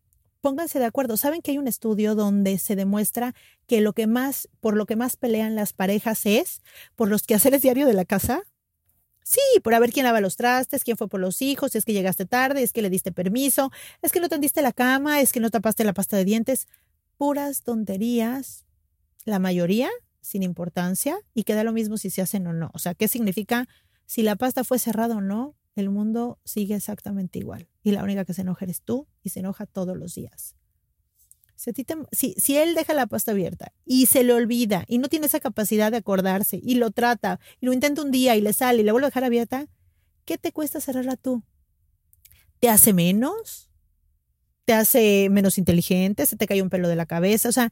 pónganse 0.46 0.78
de 0.78 0.84
acuerdo. 0.84 1.16
¿Saben 1.16 1.42
que 1.42 1.50
hay 1.50 1.58
un 1.58 1.66
estudio 1.66 2.14
donde 2.14 2.58
se 2.58 2.76
demuestra 2.76 3.34
que 3.66 3.80
lo 3.80 3.94
que 3.94 4.06
más, 4.06 4.48
por 4.60 4.76
lo 4.76 4.86
que 4.86 4.94
más 4.94 5.16
pelean 5.16 5.56
las 5.56 5.72
parejas 5.72 6.24
es 6.24 6.62
por 6.94 7.08
los 7.08 7.24
quehaceres 7.24 7.62
diarios 7.62 7.88
de 7.88 7.94
la 7.94 8.04
casa? 8.04 8.44
Sí, 9.24 9.40
por 9.64 9.74
a 9.74 9.80
ver 9.80 9.92
quién 9.92 10.06
lava 10.06 10.20
los 10.20 10.36
trastes, 10.36 10.84
quién 10.84 10.96
fue 10.96 11.08
por 11.08 11.18
los 11.18 11.42
hijos, 11.42 11.74
es 11.74 11.84
que 11.84 11.92
llegaste 11.92 12.26
tarde, 12.26 12.62
es 12.62 12.72
que 12.72 12.80
le 12.80 12.90
diste 12.90 13.10
permiso, 13.10 13.72
es 14.02 14.12
que 14.12 14.20
no 14.20 14.28
tendiste 14.28 14.62
la 14.62 14.70
cama, 14.70 15.20
es 15.20 15.32
que 15.32 15.40
no 15.40 15.50
tapaste 15.50 15.82
la 15.82 15.94
pasta 15.94 16.16
de 16.16 16.24
dientes. 16.24 16.68
Puras 17.16 17.62
tonterías, 17.62 18.66
la 19.24 19.40
mayoría 19.40 19.90
sin 20.20 20.44
importancia 20.44 21.18
y 21.34 21.42
queda 21.42 21.64
lo 21.64 21.72
mismo 21.72 21.96
si 21.96 22.08
se 22.08 22.22
hacen 22.22 22.46
o 22.46 22.52
no. 22.52 22.70
O 22.72 22.78
sea, 22.78 22.94
¿qué 22.94 23.08
significa 23.08 23.66
si 24.04 24.22
la 24.22 24.36
pasta 24.36 24.62
fue 24.62 24.78
cerrada 24.78 25.16
o 25.16 25.20
no? 25.20 25.56
el 25.76 25.90
mundo 25.90 26.38
sigue 26.44 26.74
exactamente 26.74 27.38
igual. 27.38 27.68
Y 27.86 27.92
la 27.92 28.02
única 28.02 28.24
que 28.24 28.34
se 28.34 28.40
enoja 28.40 28.64
eres 28.64 28.82
tú 28.82 29.06
y 29.22 29.28
se 29.28 29.38
enoja 29.38 29.64
todos 29.64 29.96
los 29.96 30.16
días. 30.16 30.56
Si, 31.54 32.34
si, 32.36 32.56
él 32.56 32.74
deja 32.74 32.94
la 32.94 33.06
pasta 33.06 33.30
abierta 33.30 33.72
y 33.84 34.06
se 34.06 34.24
le 34.24 34.32
olvida 34.32 34.84
y 34.88 34.98
no 34.98 35.08
tiene 35.08 35.26
esa 35.26 35.38
capacidad 35.38 35.92
de 35.92 35.98
acordarse 35.98 36.58
y 36.60 36.74
lo 36.74 36.90
trata 36.90 37.38
y 37.60 37.66
lo 37.66 37.72
intenta 37.72 38.02
un 38.02 38.10
día 38.10 38.34
y 38.34 38.40
le 38.40 38.52
sale 38.54 38.80
y 38.80 38.82
le 38.82 38.90
vuelve 38.90 39.06
a 39.06 39.10
dejar 39.10 39.22
abierta, 39.22 39.68
¿qué 40.24 40.36
te 40.36 40.50
cuesta 40.50 40.80
cerrarla 40.80 41.14
tú? 41.16 41.44
¿Te 42.58 42.70
hace 42.70 42.92
menos? 42.92 43.70
¿Te 44.64 44.72
hace 44.72 45.28
menos 45.30 45.56
inteligente? 45.56 46.26
¿Se 46.26 46.34
te 46.34 46.48
cae 46.48 46.62
un 46.62 46.70
pelo 46.70 46.88
de 46.88 46.96
la 46.96 47.06
cabeza? 47.06 47.48
O 47.48 47.52
sea, 47.52 47.70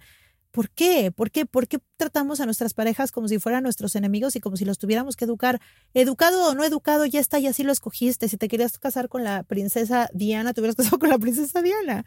¿Por 0.54 0.70
qué? 0.70 1.10
¿Por 1.10 1.32
qué? 1.32 1.46
¿Por 1.46 1.66
qué 1.66 1.80
tratamos 1.96 2.38
a 2.38 2.44
nuestras 2.44 2.74
parejas 2.74 3.10
como 3.10 3.26
si 3.26 3.40
fueran 3.40 3.64
nuestros 3.64 3.96
enemigos 3.96 4.36
y 4.36 4.40
como 4.40 4.56
si 4.56 4.64
los 4.64 4.78
tuviéramos 4.78 5.16
que 5.16 5.24
educar? 5.24 5.60
Educado 5.94 6.48
o 6.48 6.54
no 6.54 6.62
educado, 6.62 7.06
ya 7.06 7.18
está, 7.18 7.40
y 7.40 7.48
así 7.48 7.64
lo 7.64 7.72
escogiste. 7.72 8.28
Si 8.28 8.36
te 8.36 8.46
querías 8.46 8.78
casar 8.78 9.08
con 9.08 9.24
la 9.24 9.42
princesa 9.42 10.08
Diana, 10.14 10.54
te 10.54 10.60
hubieras 10.60 10.76
casado 10.76 11.00
con 11.00 11.08
la 11.08 11.18
princesa 11.18 11.60
Diana. 11.60 12.04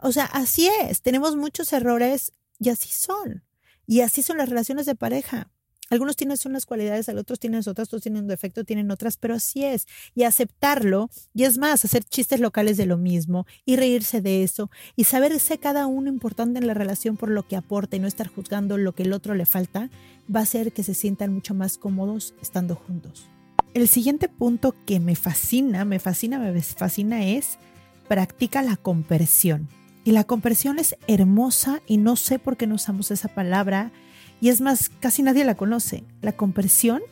O 0.00 0.10
sea, 0.10 0.24
así 0.24 0.68
es. 0.82 1.02
Tenemos 1.02 1.36
muchos 1.36 1.72
errores 1.72 2.32
y 2.58 2.70
así 2.70 2.88
son. 2.90 3.44
Y 3.86 4.00
así 4.00 4.22
son 4.22 4.38
las 4.38 4.48
relaciones 4.48 4.84
de 4.84 4.96
pareja. 4.96 5.52
Algunos 5.90 6.16
tienen 6.16 6.36
unas 6.44 6.66
cualidades, 6.66 7.08
otros 7.08 7.38
tienen 7.40 7.60
otras, 7.60 7.88
otros 7.88 8.02
tienen 8.02 8.22
un 8.22 8.28
defecto, 8.28 8.64
tienen 8.64 8.90
otras, 8.90 9.16
pero 9.16 9.34
así 9.34 9.64
es. 9.64 9.86
Y 10.14 10.24
aceptarlo, 10.24 11.08
y 11.34 11.44
es 11.44 11.58
más, 11.58 11.84
hacer 11.84 12.04
chistes 12.04 12.40
locales 12.40 12.76
de 12.76 12.86
lo 12.86 12.98
mismo 12.98 13.46
y 13.64 13.76
reírse 13.76 14.20
de 14.20 14.42
eso 14.42 14.70
y 14.96 15.04
saberse 15.04 15.58
cada 15.58 15.86
uno 15.86 16.08
importante 16.08 16.58
en 16.58 16.66
la 16.66 16.74
relación 16.74 17.16
por 17.16 17.30
lo 17.30 17.46
que 17.46 17.56
aporta 17.56 17.96
y 17.96 18.00
no 18.00 18.06
estar 18.06 18.28
juzgando 18.28 18.76
lo 18.76 18.94
que 18.94 19.04
el 19.04 19.12
otro 19.12 19.34
le 19.34 19.46
falta, 19.46 19.90
va 20.34 20.40
a 20.40 20.42
hacer 20.42 20.72
que 20.72 20.82
se 20.82 20.94
sientan 20.94 21.32
mucho 21.32 21.54
más 21.54 21.78
cómodos 21.78 22.34
estando 22.42 22.74
juntos. 22.74 23.28
El 23.74 23.88
siguiente 23.88 24.28
punto 24.28 24.74
que 24.86 25.00
me 25.00 25.14
fascina, 25.14 25.84
me 25.84 25.98
fascina, 25.98 26.38
me 26.38 26.60
fascina 26.62 27.26
es 27.26 27.58
practica 28.08 28.62
la 28.62 28.76
compersión. 28.76 29.68
Y 30.04 30.12
la 30.12 30.24
compersión 30.24 30.78
es 30.78 30.96
hermosa 31.06 31.82
y 31.86 31.98
no 31.98 32.16
sé 32.16 32.38
por 32.38 32.56
qué 32.56 32.66
no 32.66 32.76
usamos 32.76 33.10
esa 33.10 33.28
palabra 33.28 33.92
Y 34.40 34.50
es 34.50 34.60
más, 34.60 34.90
casi 35.00 35.22
nadie 35.22 35.44
la 35.44 35.56
conoce. 35.56 36.04
La 36.22 36.32
compresión 36.32 37.02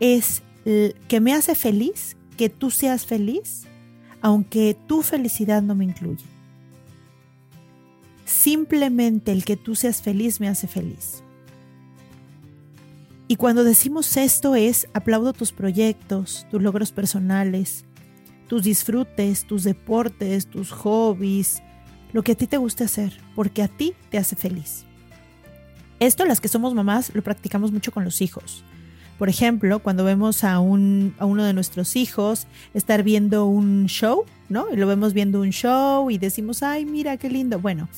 es 0.00 0.42
que 0.64 1.20
me 1.20 1.32
hace 1.34 1.54
feliz 1.54 2.16
que 2.36 2.48
tú 2.48 2.70
seas 2.70 3.06
feliz, 3.06 3.64
aunque 4.20 4.76
tu 4.86 5.02
felicidad 5.02 5.62
no 5.62 5.74
me 5.74 5.84
incluye. 5.84 6.24
Simplemente 8.24 9.32
el 9.32 9.44
que 9.44 9.56
tú 9.56 9.74
seas 9.74 10.02
feliz 10.02 10.40
me 10.40 10.48
hace 10.48 10.66
feliz. 10.66 11.22
Y 13.28 13.36
cuando 13.36 13.64
decimos 13.64 14.16
esto 14.16 14.54
es, 14.56 14.88
aplaudo 14.94 15.32
tus 15.32 15.52
proyectos, 15.52 16.46
tus 16.50 16.62
logros 16.62 16.90
personales, 16.92 17.84
tus 18.48 18.62
disfrutes, 18.62 19.46
tus 19.46 19.64
deportes, 19.64 20.46
tus 20.46 20.70
hobbies, 20.70 21.62
lo 22.12 22.22
que 22.22 22.32
a 22.32 22.36
ti 22.36 22.46
te 22.46 22.56
guste 22.56 22.84
hacer, 22.84 23.20
porque 23.34 23.62
a 23.62 23.68
ti 23.68 23.94
te 24.10 24.18
hace 24.18 24.36
feliz. 24.36 24.85
Esto 26.00 26.24
las 26.24 26.40
que 26.40 26.48
somos 26.48 26.74
mamás 26.74 27.14
lo 27.14 27.22
practicamos 27.22 27.72
mucho 27.72 27.92
con 27.92 28.04
los 28.04 28.20
hijos. 28.20 28.64
Por 29.18 29.30
ejemplo, 29.30 29.78
cuando 29.78 30.04
vemos 30.04 30.44
a, 30.44 30.60
un, 30.60 31.14
a 31.18 31.24
uno 31.24 31.44
de 31.44 31.54
nuestros 31.54 31.96
hijos 31.96 32.46
estar 32.74 33.02
viendo 33.02 33.46
un 33.46 33.86
show, 33.86 34.24
¿no? 34.50 34.66
Y 34.70 34.76
lo 34.76 34.86
vemos 34.86 35.14
viendo 35.14 35.40
un 35.40 35.50
show 35.50 36.10
y 36.10 36.18
decimos, 36.18 36.62
ay, 36.62 36.84
mira 36.84 37.16
qué 37.16 37.30
lindo. 37.30 37.58
Bueno, 37.58 37.88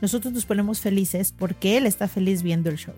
nosotros 0.00 0.32
nos 0.32 0.44
ponemos 0.44 0.80
felices 0.80 1.32
porque 1.36 1.76
él 1.76 1.86
está 1.86 2.08
feliz 2.08 2.42
viendo 2.42 2.70
el 2.70 2.76
show. 2.76 2.94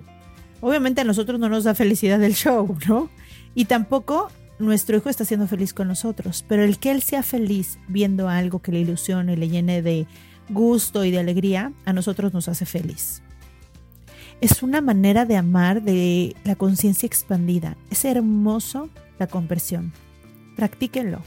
Obviamente 0.62 1.02
a 1.02 1.04
nosotros 1.04 1.38
no 1.38 1.50
nos 1.50 1.64
da 1.64 1.74
felicidad 1.74 2.22
el 2.22 2.34
show, 2.34 2.78
¿no? 2.88 3.10
Y 3.54 3.66
tampoco 3.66 4.30
nuestro 4.58 4.96
hijo 4.96 5.10
está 5.10 5.26
siendo 5.26 5.46
feliz 5.46 5.74
con 5.74 5.88
nosotros, 5.88 6.46
pero 6.48 6.64
el 6.64 6.78
que 6.78 6.92
él 6.92 7.02
sea 7.02 7.22
feliz 7.22 7.78
viendo 7.88 8.30
algo 8.30 8.62
que 8.62 8.72
le 8.72 8.80
ilusione, 8.80 9.36
le 9.36 9.50
llene 9.50 9.82
de 9.82 10.06
gusto 10.48 11.04
y 11.04 11.10
de 11.10 11.18
alegría, 11.18 11.72
a 11.84 11.92
nosotros 11.92 12.32
nos 12.32 12.48
hace 12.48 12.64
feliz. 12.64 13.23
Es 14.40 14.62
una 14.62 14.80
manera 14.80 15.24
de 15.24 15.36
amar 15.36 15.82
de 15.82 16.36
la 16.44 16.56
conciencia 16.56 17.06
expandida. 17.06 17.76
Es 17.90 18.04
hermoso 18.04 18.90
la 19.18 19.26
conversión. 19.26 19.92
Practíquenlo. 20.56 21.20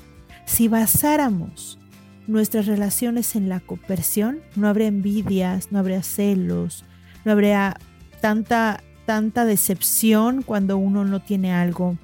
Si 0.45 0.67
basáramos 0.67 1.79
nuestras 2.27 2.65
relaciones 2.67 3.35
en 3.35 3.49
la 3.49 3.59
conversión, 3.59 4.39
no 4.55 4.67
habría 4.67 4.87
envidias, 4.87 5.71
no 5.71 5.79
habría 5.79 6.03
celos, 6.03 6.83
no 7.25 7.31
habría 7.31 7.77
tanta, 8.21 8.83
tanta 9.05 9.45
decepción 9.45 10.43
cuando 10.43 10.77
uno 10.77 11.05
no 11.05 11.21
tiene 11.21 11.53
algo 11.53 11.97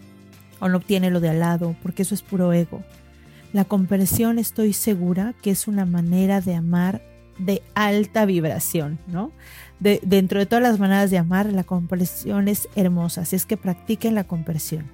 o 0.60 0.70
no 0.70 0.80
tiene 0.80 1.12
lo 1.12 1.20
de 1.20 1.30
al 1.30 1.40
lado, 1.40 1.76
porque 1.84 2.04
eso 2.04 2.16
es 2.16 2.22
puro 2.22 2.54
ego. 2.54 2.84
La 3.52 3.66
conversión 3.66 4.40
estoy 4.40 4.74
segura 4.74 5.36
que 5.42 5.52
es 5.52 5.68
una 5.68 5.86
manera 5.86 6.42
de 6.42 6.56
amar 6.56 7.02
de 7.38 7.62
alta 7.76 8.26
vibración, 8.26 9.00
¿no? 9.08 9.32
De, 9.80 10.00
dentro 10.04 10.40
de 10.40 10.46
todas 10.46 10.64
las 10.64 10.80
maneras 10.80 11.12
de 11.12 11.18
amar, 11.18 11.48
la 11.48 11.64
compresión 11.64 12.48
es 12.48 12.70
hermosa, 12.76 13.22
así 13.22 13.36
es 13.36 13.46
que 13.46 13.58
practiquen 13.58 14.16
la 14.16 14.24
compresión. 14.24 14.86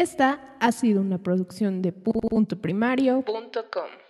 Esta 0.00 0.40
ha 0.60 0.72
sido 0.72 1.02
una 1.02 1.18
producción 1.18 1.82
de 1.82 1.92
puntoprimario.com. 1.92 4.09